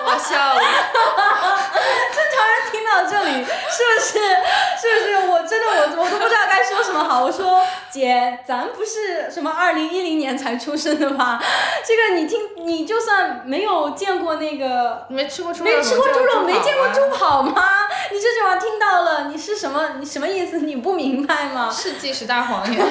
[0.05, 0.61] 我笑了。
[2.13, 4.19] 正常人听到这里，是不是？
[4.79, 5.27] 是不是？
[5.27, 7.23] 我真的我我都不知道该说什么好。
[7.23, 11.41] 我说姐，咱不是什么二零一零年才出生的吗？
[11.85, 17.63] 这个你听，你就算没有见过那个，没吃过猪肉，没吃过猪肉，没见过猪跑吗？
[18.11, 19.95] 你这句话听到了，你是什么？
[19.99, 20.59] 你什么意思？
[20.59, 21.69] 你不明白吗？
[21.71, 22.85] 世纪十大谎言。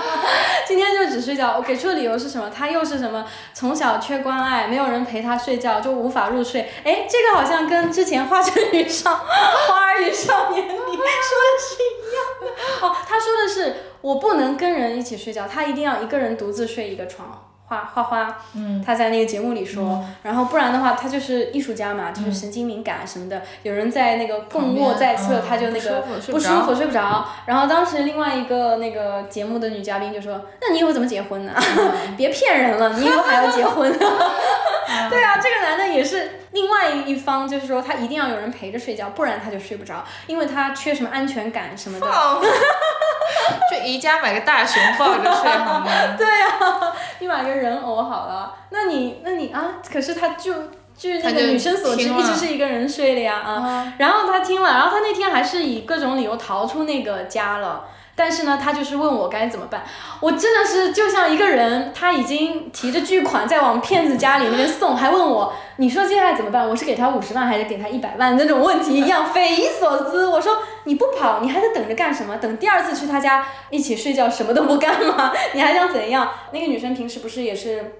[0.66, 2.50] 今天就只睡觉，我给出的理由是什么？
[2.50, 3.24] 他又是什么？
[3.54, 6.68] 从小缺关爱，没有人陪他睡觉，就无法入睡。
[6.84, 8.42] 哎，这个好像跟之前《花儿
[8.72, 11.04] 与少年》里说
[11.44, 12.44] 的是一样的。
[12.86, 17.46] 哦，他说的是我不能跟人一起睡觉，他一定要一个人独自睡一个床。
[17.70, 18.36] 花花花，
[18.84, 27.28] 他在那个节目里说，然后不然的话，他就是艺术家嘛，就是神经敏感什么的，有人在那个共卧在侧，他就那个不舒服睡不着。
[27.46, 31.54] 然后当时另外一个那个节目的女嘉宾就说：“那你以后怎么结婚呢？
[32.18, 33.88] 别骗人了，你以后还要结婚？”
[35.08, 42.06] 对啊，这个男的也是另外一方，就是说他一定要有人陪着睡觉，不然他就睡不着，因为他缺什么安全感什么的。
[43.70, 45.86] 就宜家买个大熊抱着睡好吗？
[46.18, 48.54] 对呀，你买个人偶好了。
[48.70, 50.52] 那你那你啊，可是他就
[50.96, 53.92] 据那个女生所知，一直是一个人睡的呀啊。
[53.98, 57.84] 然后他听了，然后他那天还是以各种理由逃出那个家了。
[58.22, 59.82] 但是呢，他就是问我该怎么办。
[60.20, 66.68] 我真的是就像一个人，他已经提着巨款在往骗子家里那边送，还问我，你说接下来怎么办？
[66.68, 70.26] 我是给他五十万还是给他一百万那种问题一样，匪夷所思。
[70.26, 72.36] 我说你不跑，你还在等着干什么？
[72.36, 75.32] 等第二次去他家一起睡觉，什么都不干吗？
[75.54, 76.30] 你还想怎样？
[76.52, 77.94] 那个女生平时不是也是，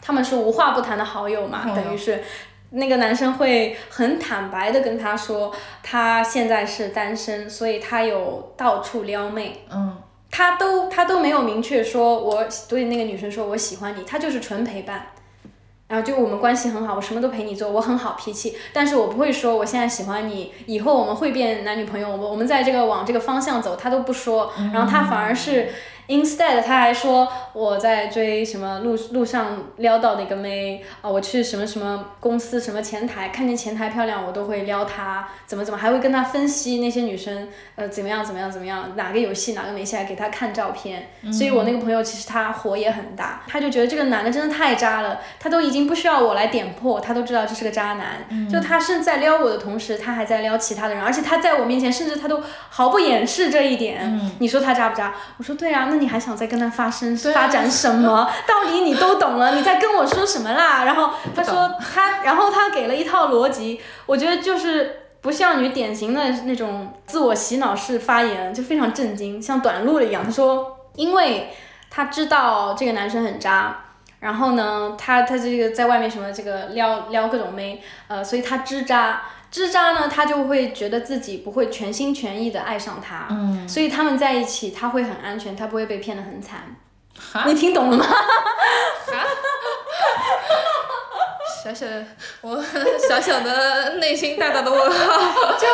[0.00, 2.24] 他们是无话不谈的好友嘛，等于是。
[2.70, 5.50] 那个男生会很坦白的跟她说，
[5.82, 9.64] 他现在是单身，所以他有到处撩妹。
[9.70, 9.96] 嗯，
[10.30, 15.06] 他都他都没有明确说，我对那个女生说我喜欢你，他就是纯陪伴。
[15.86, 25.68] 然后就我们关系很好，我什么都陪你做，我很好脾气，但是我不会说我现在喜欢你，以后我们会变男女朋友，我们我们在这个往这个方向走，他都不说，然后他反而是。
[26.08, 41.10] Instead，他还说我在追什么路路上撩到的一个妹啊，我去什么什么公司什么前台，看见前台漂亮我都会撩她，怎么怎么还会跟她分析那些女生呃怎么样怎么样怎么样，哪个有戏哪个没戏，还给她看照片。
[41.30, 48.48] 所以我那个朋友其实他火也很大，他就觉得这个男的真的太渣了，他都已经不需要我来点破，他都知道这是个渣男。
[48.48, 52.40] 就他是在撩我的同时，他还在撩其他的人，而且他在我面前甚至他都
[52.70, 54.18] 毫不掩饰这一点。
[54.38, 55.14] 你说他渣不渣？
[55.36, 55.97] 我说对啊，那。
[56.00, 58.30] 你还想再跟他发生发展什么？
[58.46, 60.84] 道理你都懂了，你在跟我说什么啦？
[60.84, 70.24] 然后他说他，然后他给了一套逻辑，我觉得就是不像女典型的那种自我洗脑式发言，就非常震惊，像短路了一样。
[70.24, 71.50] 他说，因为
[71.90, 73.76] 他知道这个男生很渣，
[74.20, 79.22] 然后呢，他他这个在外面什么这个撩撩各种妹，呃，所以他知渣。
[79.50, 86.76] 智渣呢，他就会觉得自己不会全心全意的爱上他，嗯，所以他们在一起，他会很安全，他不会被骗得很惨。
[87.46, 88.06] 你听懂了吗？
[91.64, 92.04] 小小的
[92.40, 92.62] 我，
[93.08, 95.52] 小小的内心大大的问号。
[95.58, 95.66] 就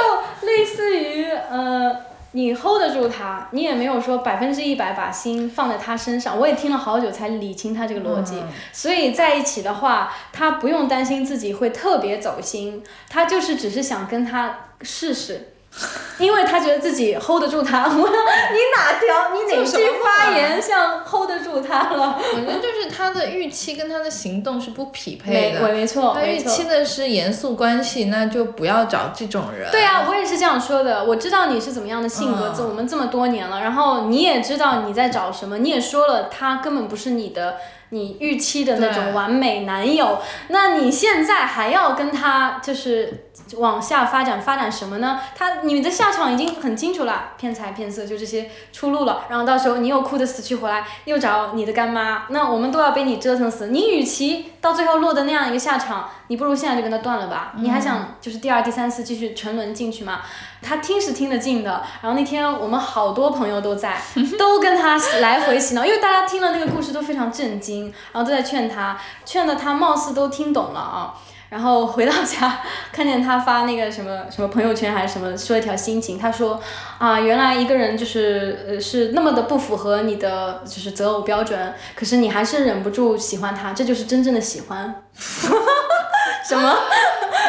[0.46, 1.94] 类似于呃，
[2.36, 6.36] 你 hold 得住他，你也没有说百分之一百把心放在他身上。
[6.36, 8.42] 我也听了好久才理清他这个逻辑。
[8.72, 15.53] 所以在一起的话，他不用担心自己会特别走心，他就是只是想跟他试试。
[16.18, 22.18] 因为他觉得自己 hold 得住他， 我你哪条 你哪句发言像 hold 得住他了？
[22.32, 25.60] 反正就是他的预期跟他的行动是不匹配的。
[25.60, 29.68] 没没错，他预期的是严肃关系，那就不要找这种人。
[29.72, 31.04] 对啊，我也是这样说的。
[31.04, 37.56] 我知道你是怎么样的性格，我们这么多年了，然后你也知道你在找什么，你也说了他根本不是你的。
[37.90, 40.18] 你预期的那种完美男友，
[40.48, 43.23] 那你现在还要跟他就是
[43.56, 45.20] 往下发展，发展什么呢？
[45.36, 49.24] 他你的下场已经很清楚了，骗财骗色就这些出路了。
[49.28, 53.68] 然后到时候你又哭得死去活来，又找你的干妈，那我们都要被你折腾死。
[53.68, 57.52] 你与其到最后落得那样一个下场，你不如现在就跟他断了吧。
[57.58, 60.20] 你还想就是第二、第三次继续沉沦进去吗？
[60.62, 64.00] 他听是听得进的，然后那天我们好多朋友都在，
[64.38, 71.14] 都跟他来回洗脑，因为大家听了那个故事都非常震惊，然后都在劝他，劝的他貌似都听懂了啊。
[71.54, 76.60] 然后回到家，看见他发那个什么什么朋友圈还是什么，说一条心情，他说
[76.98, 85.02] 啊，原来一个人就是呃是那么的不符合你的就是择偶标准，可是你还是忍不住喜欢他，这就是真正的喜欢。
[85.14, 86.76] 什么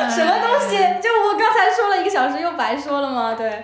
[0.07, 0.77] 什么东西？
[1.01, 3.33] 就我刚才说了一个小时，又白说了吗？
[3.33, 3.63] 对。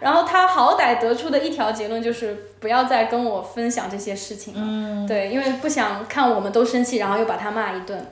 [0.00, 5.06] 然后他好歹得出的一条结论就是不要再跟我分享这些事情了。
[5.06, 8.04] 对，因为不想看我们都生气，然后又把他骂一顿。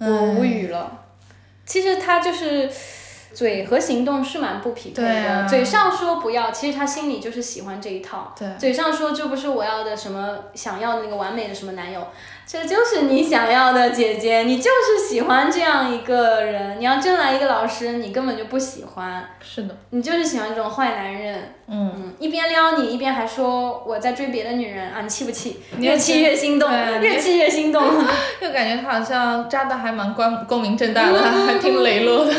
[0.00, 1.04] 我无语了。
[1.64, 2.68] 其实他就是
[3.32, 5.46] 嘴和行动是蛮不匹配的。
[5.48, 8.34] 嘴上说不要，其实他心里就是喜欢这一套。
[8.36, 8.48] 对。
[8.58, 12.04] 嘴上说这不是我要的什么想要的那个完美的什么男友。
[12.52, 16.80] 这就是你想要的姐姐，你就是喜欢这样一个人。
[16.80, 19.24] 你要真来一个老师，你根本就不喜欢。
[19.40, 19.76] 是的。
[19.90, 21.54] 你就是喜欢这种坏男人。
[21.68, 22.12] 嗯。
[22.18, 25.00] 一边撩你，一边还说我在追别的女人啊！
[25.00, 25.60] 你气不气？
[25.78, 26.68] 越气越心动，
[27.00, 27.80] 越气越心动。
[28.40, 32.32] 就感觉他好像扎的还蛮光光明正大的，还挺磊落的。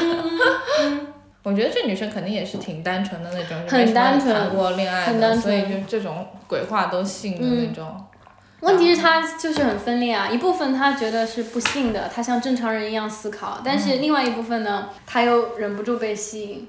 [1.43, 7.95] 我觉得这女生肯定也是挺单纯的那种，没什么谈过恋爱的，所以就这种鬼话都信的那种。
[8.61, 10.29] 问题是，他就是很分裂啊！
[10.29, 16.67] 一部分他觉得是不幸的，他像正常人一样思考，但是另外一部分呢，他又忍不住被吸引。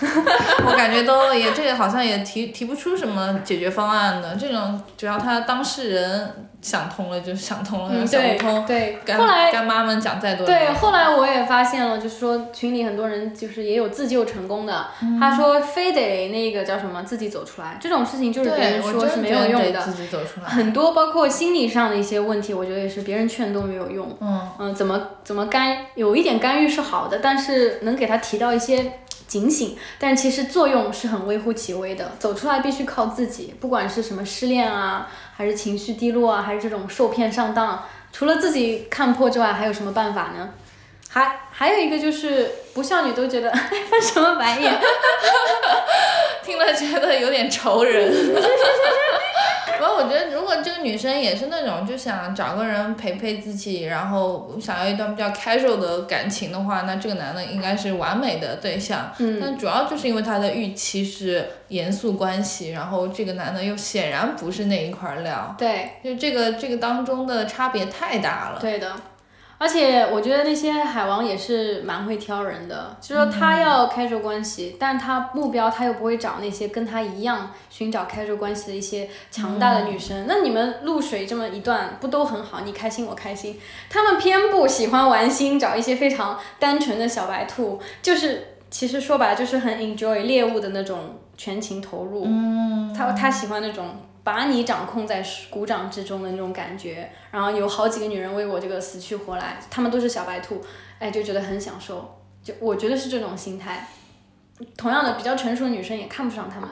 [0.66, 9.18] 我感觉都也这个好像也提提不出什么解决方案的，这种只要他当事人想通了就想通了，想不通，对，干
[9.50, 10.44] 干妈们讲再多。
[10.44, 14.86] 对，后来我也发现了，就是说群里很多人就是也有自救成功的，
[15.18, 19.80] 他说非得那个叫什么自己走出来，这种事情就是别人说是没有用的，
[20.44, 24.14] 很多包括心理上的一些问题，我觉得也是别人劝都没有用。
[24.20, 28.92] 嗯嗯，怎么怎么干有一点干预是好的，但是能给他提到一些。
[29.26, 32.12] 警醒，但其实作用是很微乎其微的。
[32.18, 40.50] 走出来必须靠自己，不管是什么失恋啊，还是情绪低落啊，还是这种受骗上当，除了自己看破之外，还有什么办法呢？
[41.08, 43.50] 还还有一个就是不孝女都觉得
[43.88, 44.78] 翻什么白眼，
[46.44, 48.12] 听了觉得有点愁人。
[49.78, 59.12] 然后我觉得，如果这个女生也是那种就想找个人陪陪自己，然后想要一段比较 casual 的感情的话，那这个男的应该是完美的对象。
[59.18, 59.38] 嗯。
[59.40, 65.54] 但主要就是因为他的预期是严肃关系，然后这个男的又显然不是那一块料。
[65.58, 65.92] 对。
[66.02, 68.58] 就这个这个当中的差别太大了。
[68.60, 68.92] 对的。
[69.58, 80.26] 而且我觉得那些海王也是蛮会挑人的，就说他要开 l 关系，但他目标他又不会找那些跟他一样寻找开 l 关系的一些强大的女生。
[80.28, 82.60] 那你们露水这么一段不都很好？
[82.60, 92.24] 你开心我开心，他们偏不喜欢玩心，找一些非常单纯的小白兔，就是其实说白了就是很 enjoy 猎物的那种全情投入。
[92.26, 93.84] 嗯，他他喜欢那种。
[94.26, 100.60] 把你掌控在鼓掌之中的那种感觉，然后有好几个女人为我这个死去活来，她们都是小白兔，
[100.98, 103.86] 哎，就觉得很享受，就我觉得是这种心态。
[104.76, 106.68] 同样的，比较成熟的女生也看不上他们。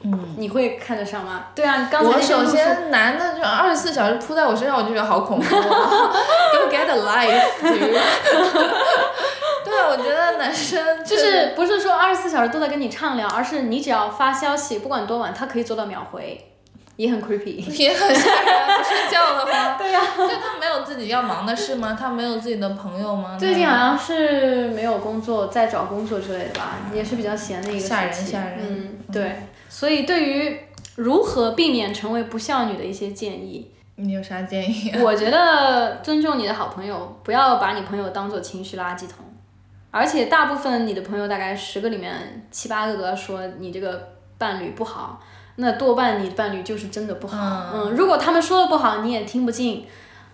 [0.00, 0.34] 嗯。
[0.36, 1.46] 你会看得上吗？
[1.54, 5.44] 对啊，刚才我首先男的就二十四小时扑在我身上，我就觉得好恐怖。
[5.54, 7.62] Go get a life。
[9.64, 16.52] 对啊，我觉得男生就是不是说二十四小时都在跟你畅聊，而是你只要发消息，不管多晚，他可以做到秒回。
[16.96, 18.78] 也很 creepy，也很吓人。
[18.78, 20.00] 不睡觉的吗， 对呀。
[20.16, 21.96] 就他没有自己要忙的事吗？
[21.98, 23.36] 他没有自己的朋友吗？
[23.38, 28.58] 最近好像是没有工作，在找工作之类的吧，也是比较闲的一个吓人吓人。
[28.60, 29.36] 嗯，对。
[29.68, 30.58] 所以对于
[30.96, 34.92] 如何避免成为不孝女的一些建议，你有啥建议？
[35.02, 39.24] 我觉得尊重你的好朋友，不要把你朋友当做情绪垃圾桶。
[39.90, 44.16] 而且大部分你的朋友，大概十个里面七八个都要说你这个。
[44.38, 45.18] 伴侣不好，
[45.56, 47.36] 那多半你伴侣就是真的不好。
[47.38, 49.86] 嗯嗯，如果他们说的不好，你也听不进。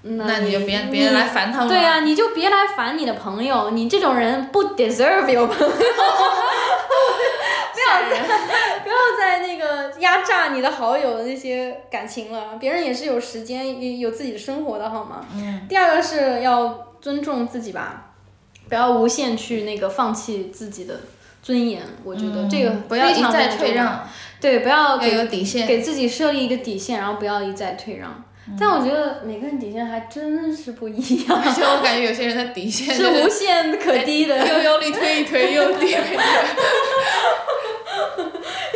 [0.05, 5.73] 那那你就别你别来烦他们对呀、你就别来烦你的朋友，你这种人不 deserve 有朋友。
[7.73, 8.23] 不要再。
[8.83, 15.25] 不要再那个压榨你的好友的那些感情了，别人也是有时间、有有自己的生活的好吗？
[15.37, 15.67] 嗯。
[15.69, 18.11] 第二个是要尊重自己吧，
[18.69, 21.01] 不要无限去那个放弃自己的
[21.43, 23.49] 尊严，我觉得这个嗯不要一再。
[23.49, 24.09] 退让，
[24.41, 25.67] 对，不要要给有底线。
[25.67, 28.11] 给自己设立一个底线，然后不要一再退让。
[28.11, 34.37] 嗯但我觉得每个人底线还真是不一样，而且我感觉有些人的底线是无限可低的。
[34.37, 36.19] 又用力推一推，又低一推。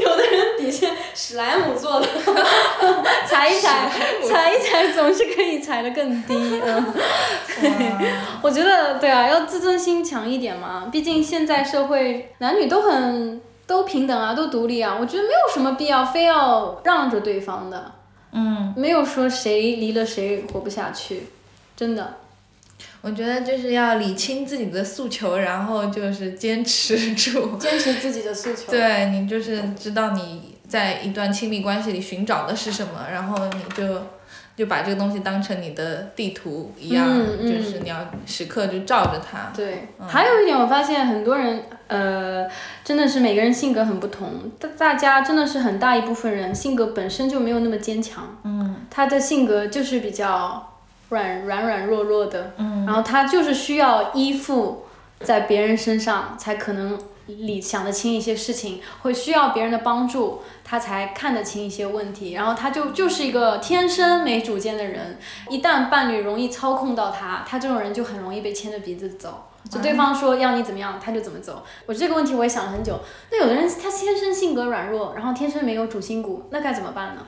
[0.04, 0.92] 有的人底线
[1.28, 2.06] 史莱姆做的，
[3.26, 3.90] 踩一踩，
[4.22, 6.34] 踩一踩总是可以踩得更低。
[6.64, 6.94] 嗯
[8.42, 10.88] 我觉得对啊，要自尊心强一点嘛。
[10.92, 14.96] 毕竟现在社会男女都很都平等啊，都独立啊。
[15.00, 17.92] 我觉得没有什么必要非要让着对方的，
[18.30, 21.24] 嗯，没有说谁离了谁活不下去，
[21.76, 22.18] 真的。
[23.02, 27.56] 我觉得就是要理清自己的诉求，然后就是坚持住。
[27.56, 28.70] 坚持自己的诉求。
[28.70, 34.02] 对你就是知道你在一段亲密关系里寻找的是什么，然后你就
[34.56, 37.46] 就把这个东西当成你的地图一样，嗯嗯。
[37.46, 39.52] 就是你要时刻就照着它。
[39.54, 42.48] 对，还有一点，我发现很多人，呃，
[42.82, 48.76] 真的是每个人性格很不同，大大家真的是很大一部分人性格本身就没有那么坚强，嗯。
[48.90, 50.72] 他的性格就是比较
[51.10, 52.86] 软软软弱弱的，嗯。
[52.86, 54.86] 然后他就是需要依附
[55.20, 62.32] 在别人身上，才可能理想得清一些事情，会需要别人的帮助，他才看得清一些问题。
[62.32, 65.18] 然后他就就是一个天生没主见的人，
[65.48, 69.48] 一旦伴侣容易操控到他，他这种人就很容易被牵着鼻子走。
[69.68, 71.64] 就对方说要你怎么样，他就怎么走。
[71.86, 73.00] 我这个问题我也想了很久。
[73.32, 77.22] 那有的人他天生性格软弱，然后天生没有主心骨，那该怎么办呢？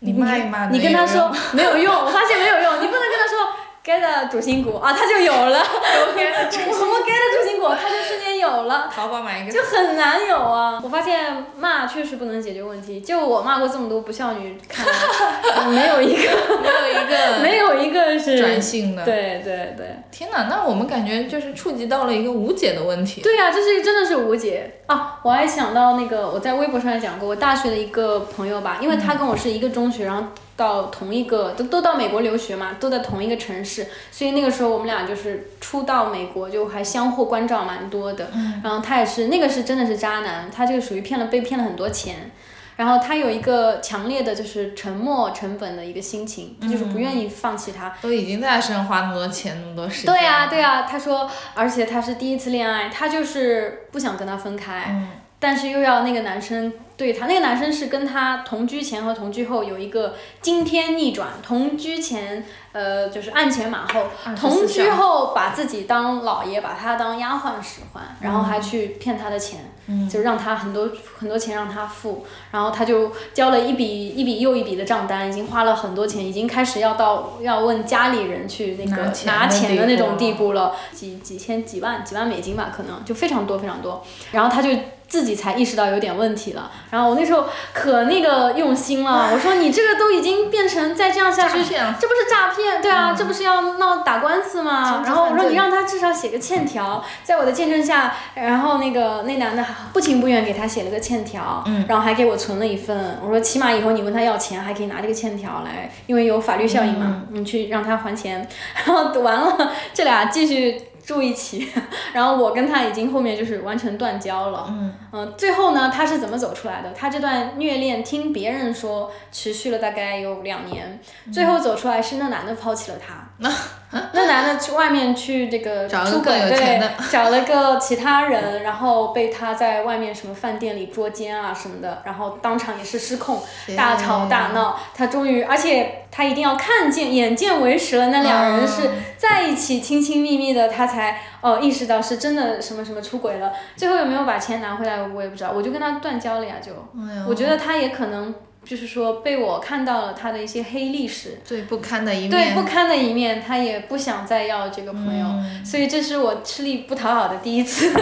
[0.00, 3.48] 你骂一骂你跟他说没有用，我发现没有用，你不能跟他说
[3.86, 5.60] get 主心骨啊，他就有了。
[5.60, 6.38] 我给的
[6.74, 8.90] 我们 get 主心骨，他就瞬间有了。
[8.92, 10.80] 淘宝买一个就很难有啊！
[10.82, 13.00] 我发现骂确实不能解决问题。
[13.00, 16.30] 就我骂过这么多不孝女，看来 没有一个
[16.60, 19.04] 没有一个没有一个是转性的。
[19.04, 23.20] 对对对天哪，那我们感觉就是触及到了一个无解的问题。
[23.20, 25.20] 对呀、这是真的是无解啊！
[25.22, 30.24] 我还想到那个我在微博上也讲过，我大学的一个朋友吧，因为他跟我是一个中学，然后
[30.56, 38.30] 到同一个都都到美国留学嘛，都在同一个城市，所以那个时候我们俩就是初到美国就还相互关照蛮多的。
[38.64, 42.30] 然后他也是那个是真的是渣男，他这个属于骗了被骗了很多钱。
[42.76, 47.94] 然后他有一个强烈的就是沉没成本的一个心情，他就是不愿意放弃他。
[48.02, 50.14] 都已经在他身上花那么多钱，那么多时间。
[50.14, 70.08] 对呀、对呀、他说，而且他是第一次恋爱，他就是不想跟他分开，嗯但是又要那个男生对他，那个男生是跟他同居前和同居后有一个惊天逆转，同居前呃就是鞍前马后，同居后把自己当老爷，把他当丫鬟使唤，然后还去骗他的钱，嗯。
[70.08, 84.70] 就让他很多很多钱让他付，然后他就交了一笔一笔又一笔的账单，已经花了很多钱，已经开始要到要问家里人去那个拿钱的那种地地步了，几几千几万几万美金吧，可能就非常多非常多，然后他就。
[85.08, 92.82] 自己才意识到有点问题了，然后我那时候可那个用心了，我说你这个都已经变成再这样下去，诈骗这不是诈骗？
[92.82, 95.02] 对啊，这不是要闹打官司吗？
[95.06, 103.18] 然后我说你让他至少写个欠条，在我的见证下，然后那个那男的不情不愿给他写了个欠条，嗯然后还给我存了一份。
[103.22, 108.46] 我说起码以后你问他要钱，还可以拿这个欠条来，因为有法律效应嘛，你去让他还钱。
[108.74, 110.82] 然后完了，这俩继续。
[111.06, 111.70] 住一起，
[112.12, 114.66] 然后我跟他已经后面就是完全断交了。
[114.68, 116.92] 嗯嗯，最后呢，他是怎么走出来的？
[116.92, 121.00] 他这段虐恋，听别人说持续了大概有两年，
[121.32, 123.25] 最后走出来是那男的抛弃了他。
[123.38, 133.40] 那男的去外面去这个 找了出轨，更有钱的对，找了个其他人，然后被他在外面什么饭店里捉奸啊什么的，然后当场也是失控，
[133.76, 134.78] 大吵大闹。
[134.94, 143.52] 他终于，而且他一定要看见，眼见为实了，那两人是在一起亲亲密密的，他才哦意识到是真的什么什么出轨了。
[143.76, 146.72] 最后有没有把钱拿回来，我也不知道，我就跟他断交了呀，就。
[146.72, 148.34] 哎我觉得他也可能
[148.66, 152.30] 就是说被我看到了他的一些黑历史，最不堪的一面。
[152.30, 157.90] 对不堪的一面，他也不想再要这个朋友，嗯所以这是我吃力不讨好的第一次。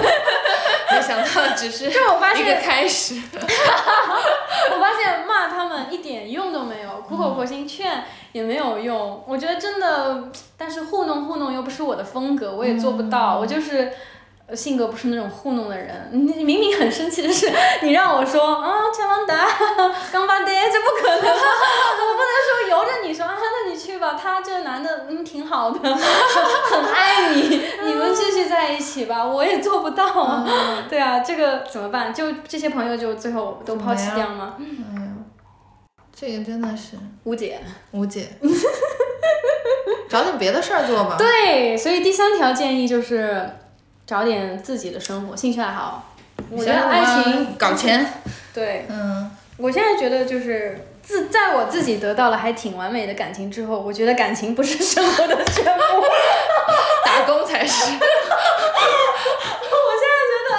[0.91, 3.15] 没想到只是就我发一个现，开始。
[3.37, 9.23] 我发现骂他们一点用都没有，苦口婆心劝也没有用。
[9.27, 13.39] 我觉得真的，但是糊弄糊弄又不是我的风格，我也做不到。
[13.39, 13.93] 我就是。
[14.53, 17.51] 性格不是那种糊弄的人，你你明明很生气的是，
[17.83, 19.49] 你让我说啊，千万达，
[20.13, 30.47] 刚巴爹，这不可能， 我不能说由着你说啊，那你去吧，他这个男的嗯挺好的， 很爱你，你们继续在一起吧，我也做不到啊，
[30.91, 32.13] 对啊，这个怎么办？
[32.13, 34.57] 就这些朋友就最后都抛弃掉吗？
[34.59, 35.09] 哎呀，
[36.15, 37.61] 这个真的是无解。
[37.93, 38.29] 无解。
[40.09, 41.17] 找点别的事儿做吧。
[41.19, 43.51] 对，所以第三条建议就是
[44.07, 46.11] 找点自己的生活、兴趣爱好。
[46.51, 48.05] 我觉得爱情搞钱，
[48.53, 55.81] 对嗯，我现在觉得就是自在我自己得到了还挺完美的感情之后，我觉得感情不是生活的全部。
[57.07, 57.85] 打工才是。
[57.95, 57.99] 我
[60.01, 60.51] 现在觉得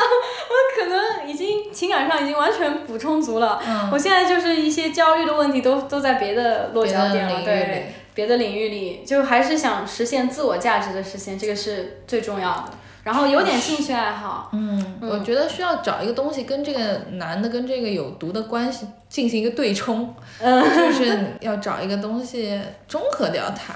[0.49, 3.61] 我可能已经情感上已经完全补充足了。
[3.67, 12.71] 嗯我现在就是一些焦虑的问题都都在别的落脚点了，对，别的领域里，就还是想实现自我价值的实现，这个是最重要的。
[13.05, 20.63] 然后有点兴趣爱好，嗯，我觉得需要找一个东西跟这个男的跟这个有毒的关系进行一个对冲，嗯。
[20.63, 23.75] 就是要找一个东西中和掉它，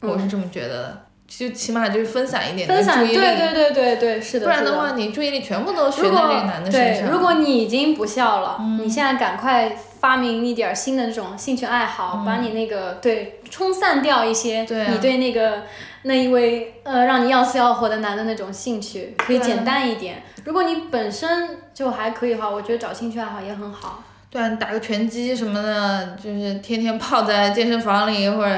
[0.00, 1.03] 我是这么觉得的。
[1.36, 7.08] 就起码就是分散一点分散，注意力，对对对对对，是的，不然的话，你注意力全部都悬在这个男的身对，上。
[7.08, 15.62] 对如果你已经不笑了，你现在赶快发明一点新的这种兴趣爱好，把你那个对冲散掉一些嗯对啊你对那个
[16.02, 20.22] 那一位呃让你要死要活的男的那种兴趣，可以简单一点。
[20.44, 24.04] 如果你本身就还可以的话，我觉得找兴趣爱好也很好。
[24.30, 28.52] 对啊，你打个拳击什么的，就是天天泡在健身房里或者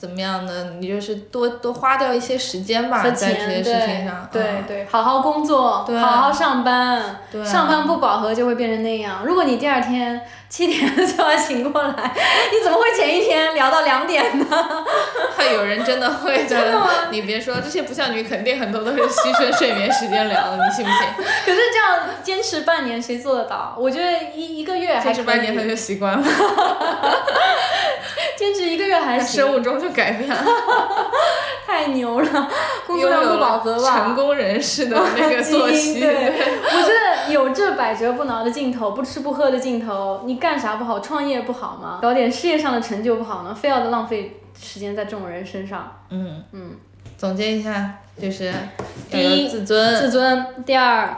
[0.00, 4.26] 怎么样呢，你就是多多花掉一些时间吧，在这钱，些事情上。
[4.32, 9.20] 对嗯对，好好工作，对好好上班，对上班不饱和就会变成那样。
[9.26, 14.46] 如果你第二天七点就要醒过来，你怎么会前一天聊到两点呢？
[15.40, 21.24] 会有人真的会真的吗你别说，这些不孝女肯定很多都是牺牲睡眠时间聊的，你信不信？
[21.44, 23.74] 可是这样坚持半年，谁做得到？
[23.78, 26.24] 我觉得一一个月还坚，持半年他就习惯了，
[28.36, 30.36] 坚持一个月还他行，生物钟就改变了，
[31.66, 32.48] 太牛了，
[32.86, 33.98] 工作量不饱和了吧？
[33.98, 35.94] 成功人士的那个作息。
[35.94, 36.32] 因对，
[36.64, 41.00] 我觉得有这百折不挠的劲头，不吃不喝的劲头，你干啥不好？
[41.00, 41.98] 创业不好吗？
[42.02, 43.56] 搞点事业上的成就不好吗？
[43.58, 46.00] 非要的浪费时间在这种人身上。
[46.10, 46.76] 嗯嗯，
[47.16, 48.52] 总结一下，就是
[49.10, 51.16] 第一自尊，自尊，第二。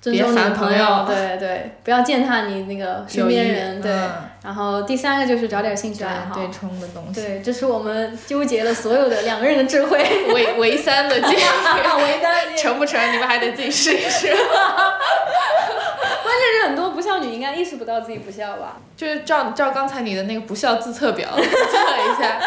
[0.00, 3.92] 尊重你的别烦朋友，对对，不要践踏你那个身边人，对。
[3.92, 4.10] 嗯
[4.40, 9.98] 然后第三个就是找点兴趣对爱好，对冲的东西，对，这是我们纠结了所有的两个人的智慧。
[10.32, 11.34] 唯唯三的建议，
[12.00, 14.28] 为三成不成你们还得自己试一试。
[16.22, 18.76] 关键是很多不孝女应该意识不到自己不孝吧？
[18.96, 22.40] 就是照照刚才你的那个不孝自测表自测一下，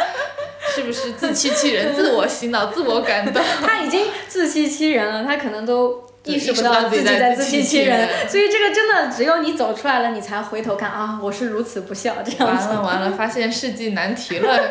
[0.75, 3.41] 是不是自欺欺人、自我洗脑、自我感动？
[3.61, 12.67] 他已经自欺欺人了，他可能都意识不到到自己在自欺欺人，所以这个真的只有你走出来了，你才回头看啊，我是如此不孝这样子。
[12.67, 14.69] 完了完了，发现世纪难题了。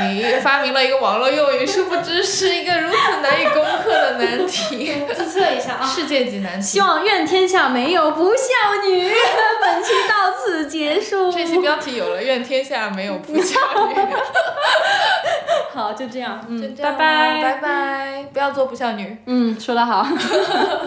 [0.00, 5.86] 你发明了一个网络用语，殊不知是一个如此难以攻克的难题， 自测一下啊。
[5.86, 6.80] 世界级难题希。
[6.80, 9.12] 望愿天下没有不孝女。
[9.60, 11.30] 本期到此结束。
[11.32, 13.94] 这期标题有了，愿天下没有不孝女。
[15.72, 19.16] 好，就这样，嗯，就这样拜拜，拜拜，不要做不孝女。
[19.26, 20.06] 嗯，说得好。